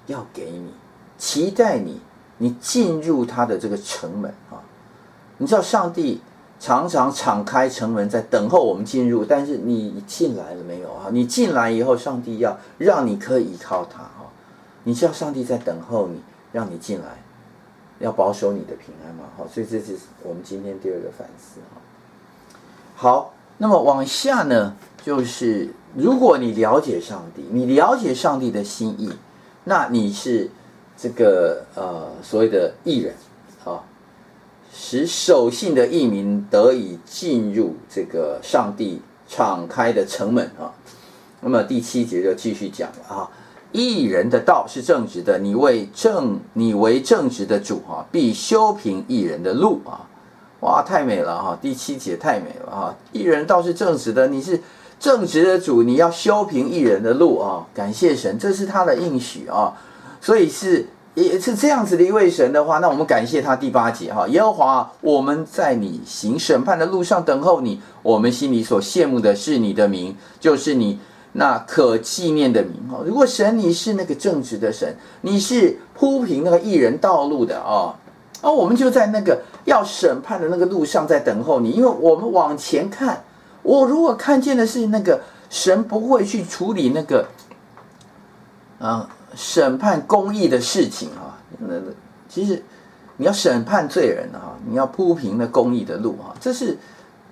[0.05, 0.71] 要给你，
[1.17, 1.99] 期待你，
[2.37, 4.61] 你进入他的这个城门啊。
[5.39, 6.21] 你知道上帝
[6.59, 11.07] 常常敞开城门在等候我们进入，但是你进来了没有啊？
[11.11, 14.01] 你进来以后，上帝要让你可以依靠他。
[14.83, 17.05] 你知道上帝在等候你，让你进来，
[17.99, 19.25] 要保守你的平安嘛？
[19.37, 21.81] 好，所以这是我们今天第二个反思哈。
[22.95, 29.11] 好，那么往下呢，就是如果你了解上帝，你了解上帝的心意，
[29.65, 30.49] 那你是
[30.97, 33.13] 这个呃所谓的义人，
[34.81, 40.71] 使守信的义民得以进入这个上帝敞开的城门啊。
[41.41, 43.29] 那么第七节就继续讲了啊。
[43.73, 50.07] 义人的道是正直的，你为正，你为正直的主啊，必修平义人的路啊！
[50.61, 51.59] 哇，太美了哈！
[51.61, 52.95] 第七节太美了哈！
[53.11, 54.61] 义人道是正直的，你是
[54.97, 57.67] 正直的主，你要修平一人的路啊！
[57.73, 59.73] 感谢神，这是他的应许啊！
[60.21, 60.87] 所以是
[61.23, 63.55] 也是这样子的一位神的话，那我们感谢他。
[63.55, 70.99] 第八节哈，耶和华，我们在你行审判的路上等候你，我们心里所羡慕的是你的名，就是你。
[71.31, 77.93] 那可纪念的名哦，如果神你是那个正直的神，你是铺平那个艺人道路的哦，
[78.41, 83.23] 哦，我们就在那个要审判的那个路上在等候你，因为我们往前看，
[83.61, 87.27] 我如果看见的是那个神不会去处理那个，
[88.79, 91.75] 啊，审判公义的事情啊，那
[92.27, 92.63] 其实
[93.17, 96.77] 你要审判罪人啊，你要铺平那公义的路啊，这是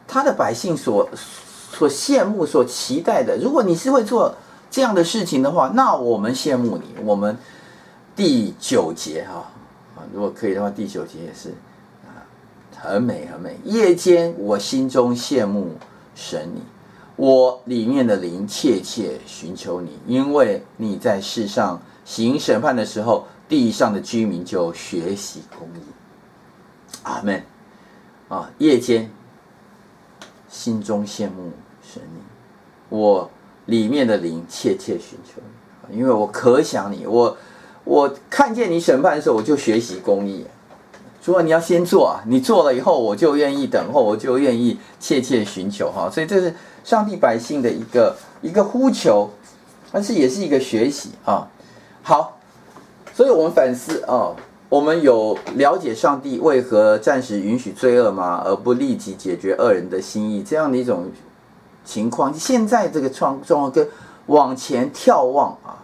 [0.07, 1.07] 他的百姓所。
[1.69, 4.33] 所羡慕、所期待的，如果你是会做
[4.71, 6.85] 这样的事情的话，那我们羡慕你。
[7.03, 7.37] 我们
[8.15, 9.45] 第九节哈
[9.95, 11.49] 啊，如果可以的话，第九节也是
[12.05, 12.23] 啊，
[12.79, 13.59] 很美很美。
[13.65, 15.71] 夜间我心中羡慕
[16.15, 16.61] 神你，
[17.17, 25.81] 我里面的灵切切寻求你，因为你在世上行审判的时候，地上的居民就学习公义。
[27.03, 27.43] 阿门。
[28.29, 29.09] 啊，夜间
[30.49, 31.51] 心中羡慕
[31.81, 32.19] 神你，
[32.89, 33.29] 我
[33.65, 35.41] 里面的灵切切寻求
[35.89, 37.37] 你，因为我可想你，我
[37.83, 40.45] 我看见你审判的时候，我就学习公义。
[41.21, 46.09] 主啊，你要先做啊，你做了以后，我就愿意等候，我就愿意切切寻求哈。
[46.09, 46.53] 所以这是
[46.83, 49.29] 上帝百姓的一个一个呼求，
[49.91, 51.47] 但是也是一个学习啊。
[52.07, 52.39] 好，
[53.13, 54.33] 所以我们反思哦。
[54.69, 58.41] 我们有了解上帝为何暂时允许罪恶吗？
[58.45, 61.11] 而不立即解决恶人的心意这样的一种
[61.83, 62.33] 情况。
[62.33, 63.85] 现在这个状状况跟
[64.27, 65.83] 往前眺望啊，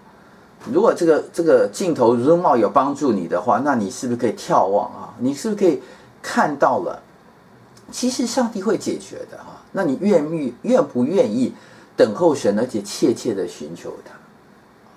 [0.71, 5.13] 如果这个这个镜头 zoom out 有帮助你的话，那你是不是可以眺望啊？
[5.19, 5.84] 你是不是可以
[6.21, 7.01] 看到了？
[7.91, 9.61] 其实上帝会解决的哈。
[9.74, 11.53] 那你愿意愿不愿意
[11.97, 14.13] 等候神，而且切切的寻求他？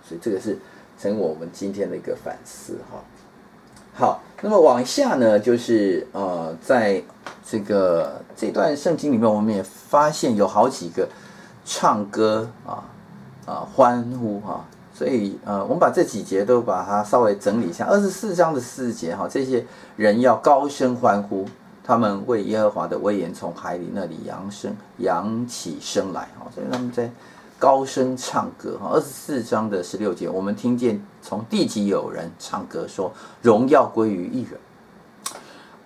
[0.09, 0.57] 所以这个是
[0.99, 2.99] 成为我们今天的一个反思哈。
[3.95, 7.03] 好，那么往下呢，就是呃，在
[7.49, 11.09] 这个这段圣经里面，我们也发现有好几个
[11.65, 12.85] 唱歌啊
[13.47, 17.87] 啊欢呼哈，所以呃，我们把这几节都把它稍微整理一下。
[17.87, 19.65] 二十四章的四节哈，这些
[19.97, 21.47] 人要高声欢呼，
[21.83, 27.11] 他们为耶和华的威严从海里那里扬声扬起声来哈，所以他们在。
[27.59, 34.53] 高声唱歌哈，二十四章的十六节，我们听见从地极有人唱歌说：“荣耀归于一人。”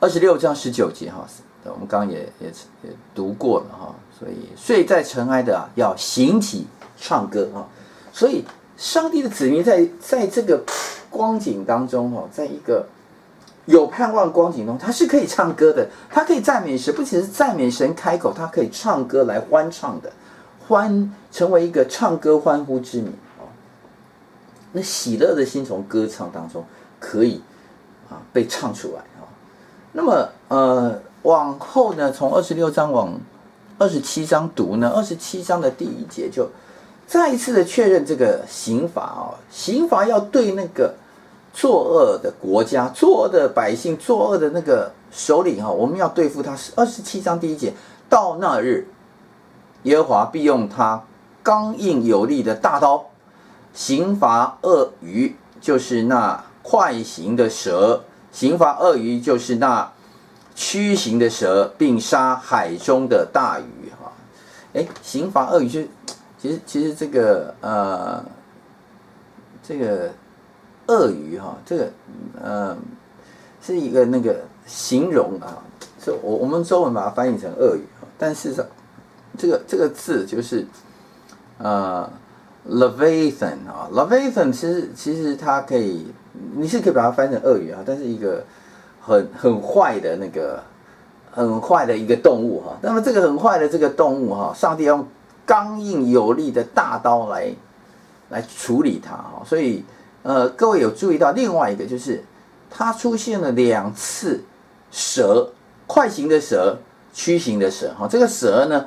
[0.01, 1.25] 二十六章十九节哈，
[1.65, 2.49] 我们刚刚也也
[2.83, 6.67] 也读过了哈，所以睡在尘埃的啊，要醒起
[6.99, 7.69] 唱歌哈。
[8.13, 8.45] 所以
[8.77, 10.61] 上帝的子民在在这个
[11.09, 12.85] 光景当中哈，在一个
[13.67, 20.11] 有盼望光景中，他是可以唱歌的，他可以赞美神，不仅是赞美神开口，他可以唱歌来欢唱的。
[20.71, 23.09] 欢成为一个唱歌欢呼之民
[23.39, 23.43] 啊，
[24.71, 26.65] 那喜乐的心从歌唱当中
[27.01, 27.43] 可以
[28.09, 29.27] 啊被唱出来啊。
[29.91, 33.19] 那么呃往后呢，从二十六章往
[33.79, 36.49] 二十七章读呢，二十七章的第一节就
[37.05, 40.95] 再一次的确认这个刑罚啊，刑罚要对那个
[41.53, 46.57] 作恶的国家、作恶的百姓、作恶的那个首领哈，我们要对付他。
[46.77, 47.75] 二十七章第一节，
[48.09, 48.87] 到那日。
[49.85, 51.03] 耶和华必用他
[51.43, 53.07] 刚硬有力的大刀，
[53.73, 59.91] 刑罚鳄鱼，就是那快行的蛇；刑罚鳄鱼，就是那
[60.55, 63.91] 驱行的蛇，并杀海中的大鱼。
[64.03, 64.13] 哈，
[64.75, 65.81] 哎，刑罚鳄鱼就
[66.39, 68.23] 其实其实这个呃，
[69.63, 70.11] 这个
[70.89, 71.91] 鳄鱼哈，这个
[72.43, 72.77] 呃
[73.63, 75.57] 是一个那个形容啊，
[76.05, 77.85] 是我我们中文把它翻译成鳄鱼，
[78.19, 78.67] 但事实上。
[79.41, 80.67] 这个这个字就是，
[81.57, 82.07] 呃
[82.69, 86.13] ，Leviathan 啊，Leviathan 其实其实它可以，
[86.55, 88.45] 你是可以把它翻成鳄鱼啊，但是一个
[89.01, 90.63] 很很坏的那个
[91.31, 92.77] 很坏的一个动物哈。
[92.83, 95.07] 那么这个很坏的这个动物哈，上帝用
[95.47, 97.51] 刚硬有力的大刀来
[98.29, 99.43] 来处理它哈。
[99.47, 99.83] 所以
[100.23, 102.23] 呃，各位有注意到另外一个就是，
[102.69, 104.45] 它出现了两次
[104.91, 105.51] 蛇，
[105.87, 106.77] 快形的蛇，
[107.15, 108.07] 曲形的蛇哈。
[108.07, 108.85] 这个蛇呢？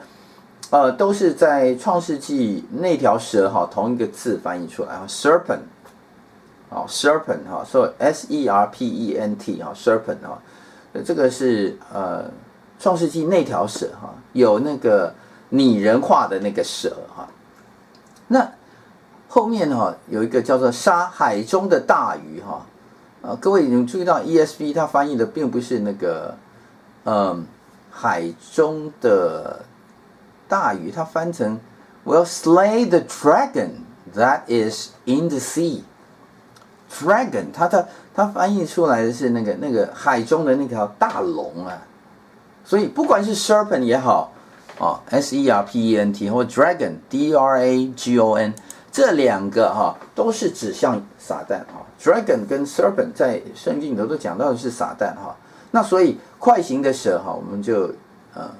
[0.73, 5.59] 呃，都是在创世纪那条蛇哈，同一个字翻译出来啊，serpent，
[6.71, 10.41] 啊，serpent 哈，所以 s e r p e n t 哈，serpent 哈，
[11.05, 12.25] 这个是呃
[12.79, 15.13] 创世纪那条蛇哈，有那个
[15.49, 17.27] 拟人化的那个蛇哈。
[18.27, 18.51] 那
[19.27, 22.65] 后面哈有一个叫做杀海中的大鱼哈，
[23.21, 26.35] 啊，各位你注意到 ESV 它翻译的并不是那个
[27.03, 27.45] 嗯
[27.91, 29.59] 海中的。
[30.53, 31.59] 大鱼，它翻成
[32.05, 33.69] "Will slay the dragon
[34.15, 35.81] that is in the sea."
[36.91, 37.83] Dragon，它它
[38.13, 41.81] 它翻译出来的是那个那个海中的那条大龙啊。
[42.63, 44.31] 所以不管是 serpent 也好，
[44.77, 48.53] 哦，S E R P E N T 或 dragon D R A G O N
[48.91, 51.81] 这两个哈都是指向撒旦哈。
[51.99, 55.35] Dragon 跟 serpent 在圣经里头都讲到的是撒旦哈。
[55.71, 57.91] 那所以快行的蛇哈，我们就
[58.35, 58.51] 呃。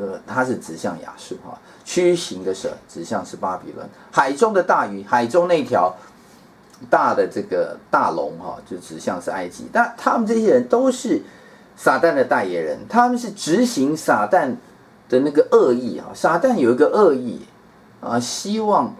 [0.00, 5.94] 呃，它是指向亚述哈，驱行的蛇指向是巴比伦，海中的大鱼，海中那条
[6.88, 9.66] 大的这个大龙哈，就指向是埃及。
[9.70, 11.20] 但他们这些人都是
[11.76, 14.56] 撒旦的代言人，他们是执行撒旦
[15.10, 16.12] 的那个恶意哈。
[16.14, 17.42] 撒旦有一个恶意
[18.00, 18.94] 啊，希望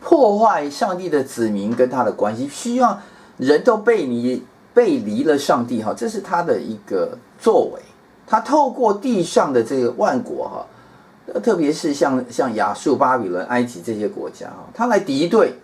[0.00, 3.00] 破坏上帝的子民跟他的关系，希望
[3.36, 7.80] 人都背离背离了上帝哈，这是他的一个作为。
[8.26, 15.54] 他透过地上的这个万国哈，特别是像像亚述、巴比伦、埃及这些国家哈，他来敌对。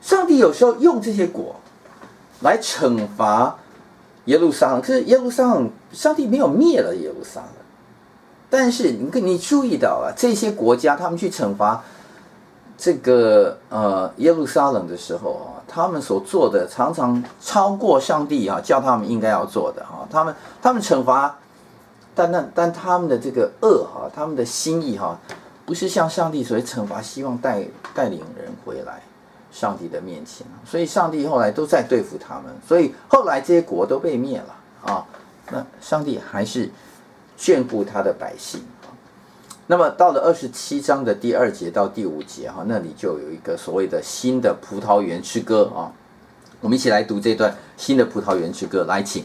[0.00, 1.56] 上帝有时候用这些国
[2.40, 3.56] 来惩罚
[4.26, 7.50] 耶路撒冷，可是耶路撒冷，上帝没有灭了耶路撒冷。
[8.48, 11.82] 但是你你注意到啊，这些国家他们去惩罚
[12.78, 20.06] 这个呃耶路撒冷的时候啊，他们所做的常常超过上帝啊叫他们应该要做的哈。
[20.10, 21.36] 他们他们惩罚，
[22.14, 25.18] 但那但他们的这个恶哈，他们的心意哈，
[25.64, 29.00] 不是像上帝所谓惩罚，希望带带领人回来
[29.52, 30.46] 上帝的面前。
[30.64, 35.06] 所以上帝后来都在对付他们，所以后来这些国都被灭了啊。
[35.50, 36.70] 那上帝还是。
[37.38, 38.62] 眷顾他的百姓，
[39.68, 45.90] 那么到了二十七章的第二节到第五节哈，那里就有一个所谓的新的葡萄园之歌啊，
[46.60, 48.84] 我们一起来读这段新的葡萄园之歌。
[48.84, 49.24] 来，请，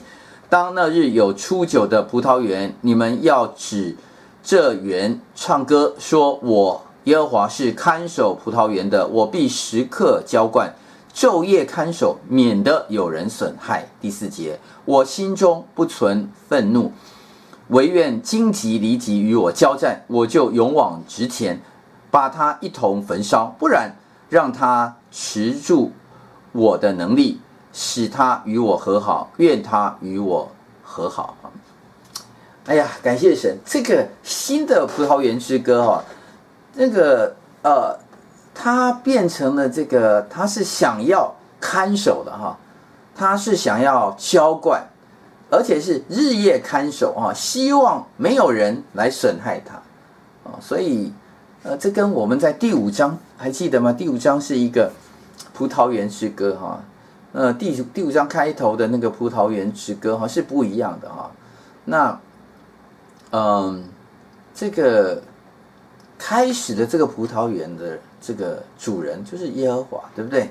[0.50, 3.96] 当那日有初九的葡萄园，你们要指
[4.44, 10.74] 这园唱歌，说：我耶和华是看守葡萄园的，我必时刻浇灌，
[11.14, 13.88] 昼夜看守，免得有人损害。
[14.02, 16.92] 第四节，我心中不存愤怒。
[17.72, 21.62] 惟愿荆棘离棘与我交战，我就勇往直前，
[22.10, 23.96] 把他一同焚烧；不然，
[24.28, 25.94] 让他持住
[26.52, 27.40] 我的能力，
[27.72, 29.32] 使他与我和好。
[29.38, 30.52] 愿他与我
[30.84, 31.38] 和好。
[32.66, 33.58] 哎呀，感谢神！
[33.66, 36.04] 这个新的葡萄园之歌哈，
[36.74, 37.98] 那个呃，
[38.54, 42.58] 他变成了这个，他是想要看守的哈，
[43.16, 44.86] 他是想要浇灌。
[45.52, 49.76] 而且是日夜看守啊，希望没有人来损害他
[50.50, 51.12] 啊，所以
[51.64, 53.92] 呃，这跟我们在第五章还记得吗？
[53.92, 54.90] 第五章是一个
[55.54, 56.82] 葡萄园之歌哈，
[57.34, 61.30] 呃，第第五章开头的那个葡萄园之歌哈是不一样的哈。
[61.84, 62.20] 那
[63.32, 63.84] 嗯，
[64.56, 65.22] 这个
[66.18, 70.50] 开始的这个葡萄园的这个主人就是耶和华，对不对？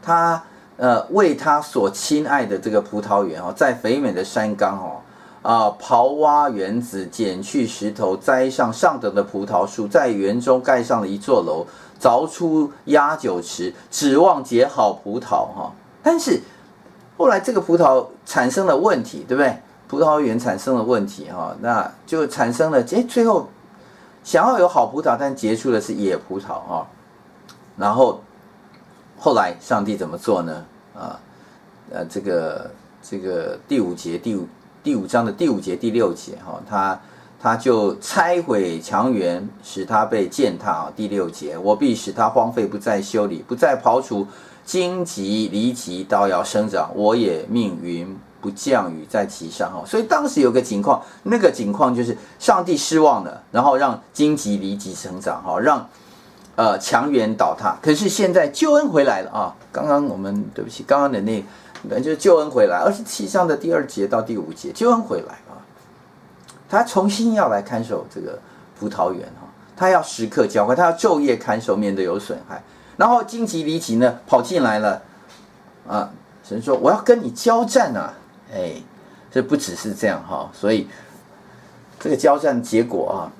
[0.00, 0.42] 他。
[0.78, 5.02] 呃，为他所亲爱的这个葡萄园哦，在肥美的山冈哦，
[5.42, 11.66] 啊，刨挖园子，捡去石头，栽上上等的葡萄树，在园中盖上了一座楼，
[12.00, 15.72] 凿出压酒池，指望结好葡萄哈。
[16.00, 16.40] 但是
[17.16, 19.58] 后来这个葡萄产生了问题，对不对？
[19.88, 23.48] 葡萄园产生了问题哈，那就产生了，哎，最后
[24.22, 26.86] 想要有好葡萄，但结出的是野葡萄啊，
[27.76, 28.20] 然后。
[29.20, 30.64] 后来上帝怎么做呢？
[30.94, 31.18] 啊，
[31.90, 32.70] 呃，这个
[33.02, 34.46] 这个第五节第五
[34.80, 37.00] 第五章的第五节第六节哈，他
[37.40, 40.92] 他就拆毁墙垣，使他被践踏啊。
[40.94, 44.24] 第六节，我必使他荒废，不再修理，不再刨除，
[44.64, 49.82] 荆棘离棘倒要生长，我也命云不降雨在其上哈。
[49.84, 55.84] 所以当时有个情况，那个情况就是上帝失望了，然后让荆棘离棘生长哈，让。
[56.58, 59.54] 呃，墙垣倒塌，可是现在救恩回来了啊！
[59.70, 61.40] 刚刚我们对不起，刚刚的那
[61.88, 65.62] 个，就是救恩回来，二十七章的第二节到第五节，救恩回来啊！
[66.68, 68.36] 他重新要来看守这个
[68.76, 69.46] 葡萄园啊，
[69.76, 72.60] 他要时刻浇灌，他要昼夜看守，免得有损害。
[72.96, 75.00] 然后荆棘蒺藜呢跑进来了
[75.86, 76.10] 啊！
[76.42, 78.12] 神说我要跟你交战啊！
[78.52, 78.72] 哎，
[79.30, 80.88] 这不只是这样哈，所以
[82.00, 83.30] 这个交战结果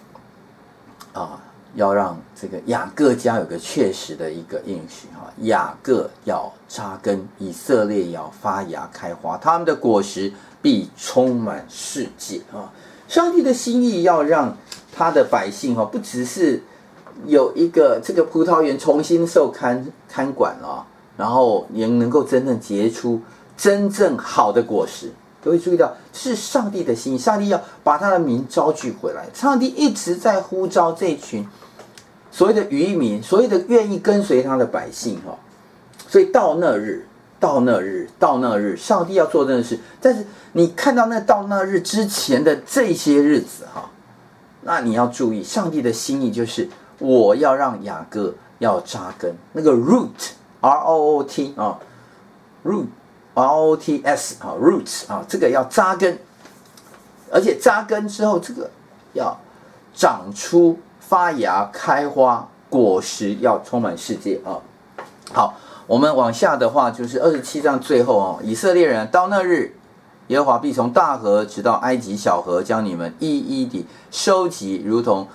[1.13, 1.41] 啊啊！
[1.75, 12.73] 要让这个雅各家有个确实的一个应许哈，雅各要扎根，以色列要发芽开花，他们的果实必充满世界啊！
[13.07, 14.57] 上帝的心意要让
[14.93, 16.63] 他的百姓哈，不只是
[17.27, 20.85] 有一个这个葡萄园重新受看看管啊，
[21.17, 23.21] 然后也能够真正结出
[23.57, 25.13] 真正好的果实。
[25.49, 29.25] 各位注意到，是上帝的心意，上帝要把他的名招聚回来。
[29.33, 31.49] 上帝一直在呼召这群
[32.31, 35.35] 所谓的渔民，所谓的愿意跟随他的百姓哈。
[36.07, 37.07] 所以到那日，
[37.41, 39.81] 到那日，到那日，上帝要做这件事。
[40.03, 43.89] 但是你看到那到那日之前的这些日子哈，
[44.61, 46.69] 那你要注意，上帝的心意就是
[46.99, 51.79] 我要让雅各要扎根，那个 root，R O O T 啊
[52.67, 52.85] ，root。
[53.39, 56.19] R O T S 啊，roots 啊，这个要扎根，
[57.31, 58.69] 而且扎根之后，这个
[59.13, 59.39] 要
[59.95, 64.59] 长出发芽、开花、果实，要充满世界啊。
[65.33, 65.55] 好，
[65.87, 69.77] 我们往下的话就是二十七章最后啊，以色列人到那日，
[70.27, 75.29] 耶和华必从大河直到埃及小河，将你们一一地收集，如同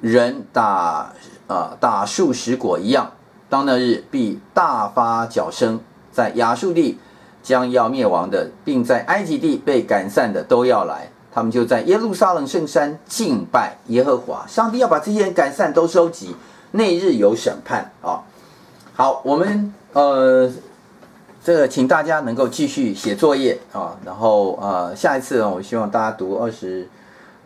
[0.00, 1.12] 人打啊、
[1.48, 3.12] 呃、打树拾果一样。
[3.50, 5.80] 当那日必大发角声，
[6.10, 6.98] 在亚述地。
[7.46, 11.08] 将要灭亡的，并在埃及地被赶散的都要来。
[11.32, 14.44] 他们就在耶路撒冷圣山敬拜耶和华。
[14.48, 16.34] 上帝要把这些人赶散，都收集。
[16.72, 18.20] 那日有审判啊！
[18.94, 20.50] 好，我们呃，
[21.44, 23.96] 这个请大家能够继续写作业啊。
[24.04, 26.88] 然后呃，下一次呢，我希望大家读二十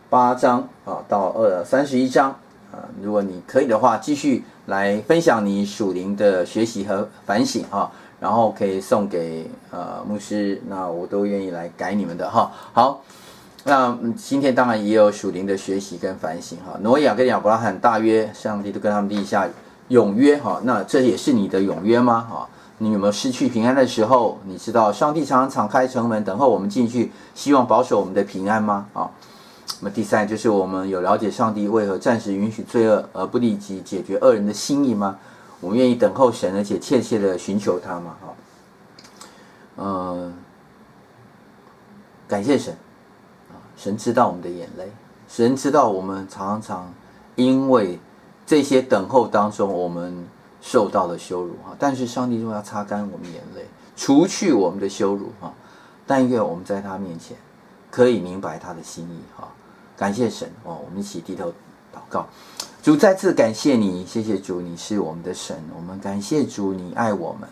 [0.09, 2.31] 八章啊到二三十一章
[2.71, 2.89] 啊。
[3.03, 7.91] 如果你可以的话，继续来分享你属灵的学习和反省啊。
[8.21, 12.51] 然后可以送给呃牧师，那我都愿意来改你们的哈。
[12.71, 13.01] 好，
[13.63, 16.77] 那今天当然也有属灵的学习跟反省哈。
[16.81, 19.49] 挪亚跟亚伯拉罕大约，上帝都跟他们立下
[19.87, 20.61] 永约哈。
[20.63, 22.27] 那这也是你的永约吗？
[22.29, 22.47] 哈，
[22.77, 24.37] 你有没有失去平安的时候？
[24.45, 28.85] 你知道上帝常常敞开城门等候我们进去，希望保守我们的平安吗？
[28.93, 29.09] 啊，
[29.79, 35.17] 那么第三就是我们有了解上帝为何暂时允许罪恶而不立即解决恶人的心意吗？
[35.61, 38.17] 我们愿意等候神，而且切切的寻求他嘛？
[38.19, 38.33] 哈，
[39.77, 40.33] 嗯，
[42.27, 42.75] 感谢神！
[43.77, 44.91] 神知道我们的眼泪，
[45.27, 46.93] 神知道我们常常
[47.35, 47.99] 因为
[48.45, 50.27] 这些等候当中，我们
[50.61, 51.75] 受到了羞辱哈。
[51.79, 55.53] 但是上帝说要擦干我们眼泪，除去我们的羞辱哈。
[56.05, 57.37] 但愿我们在他面前
[57.89, 59.47] 可以明白他的心意哈。
[59.95, 60.79] 感谢神哦！
[60.83, 61.49] 我们一起低头
[61.93, 62.27] 祷告。
[62.81, 65.55] 主再次感谢你，谢谢主，你是我们的神。
[65.77, 67.47] 我们感谢主，你爱我们。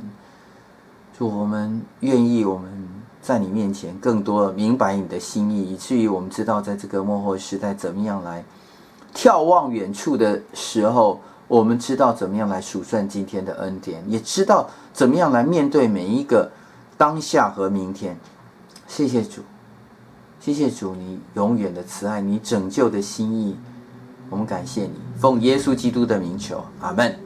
[1.16, 2.72] 主，我们愿意我们
[3.22, 8.44] 在你面前更多明白你的心意，以至于我们知道在这个末后时代怎么样来
[9.14, 16.52] 眺望远处的时候，我们知道怎么样来数算今天的恩典，也知道怎么样来面对每一个
[16.98, 18.18] 当下和明天。
[18.88, 19.44] 谢谢主，
[20.40, 23.56] 谢谢主，你永远的慈爱，你拯救的心意。
[24.30, 27.18] 我们感谢你，奉耶稣基督的名求，阿门。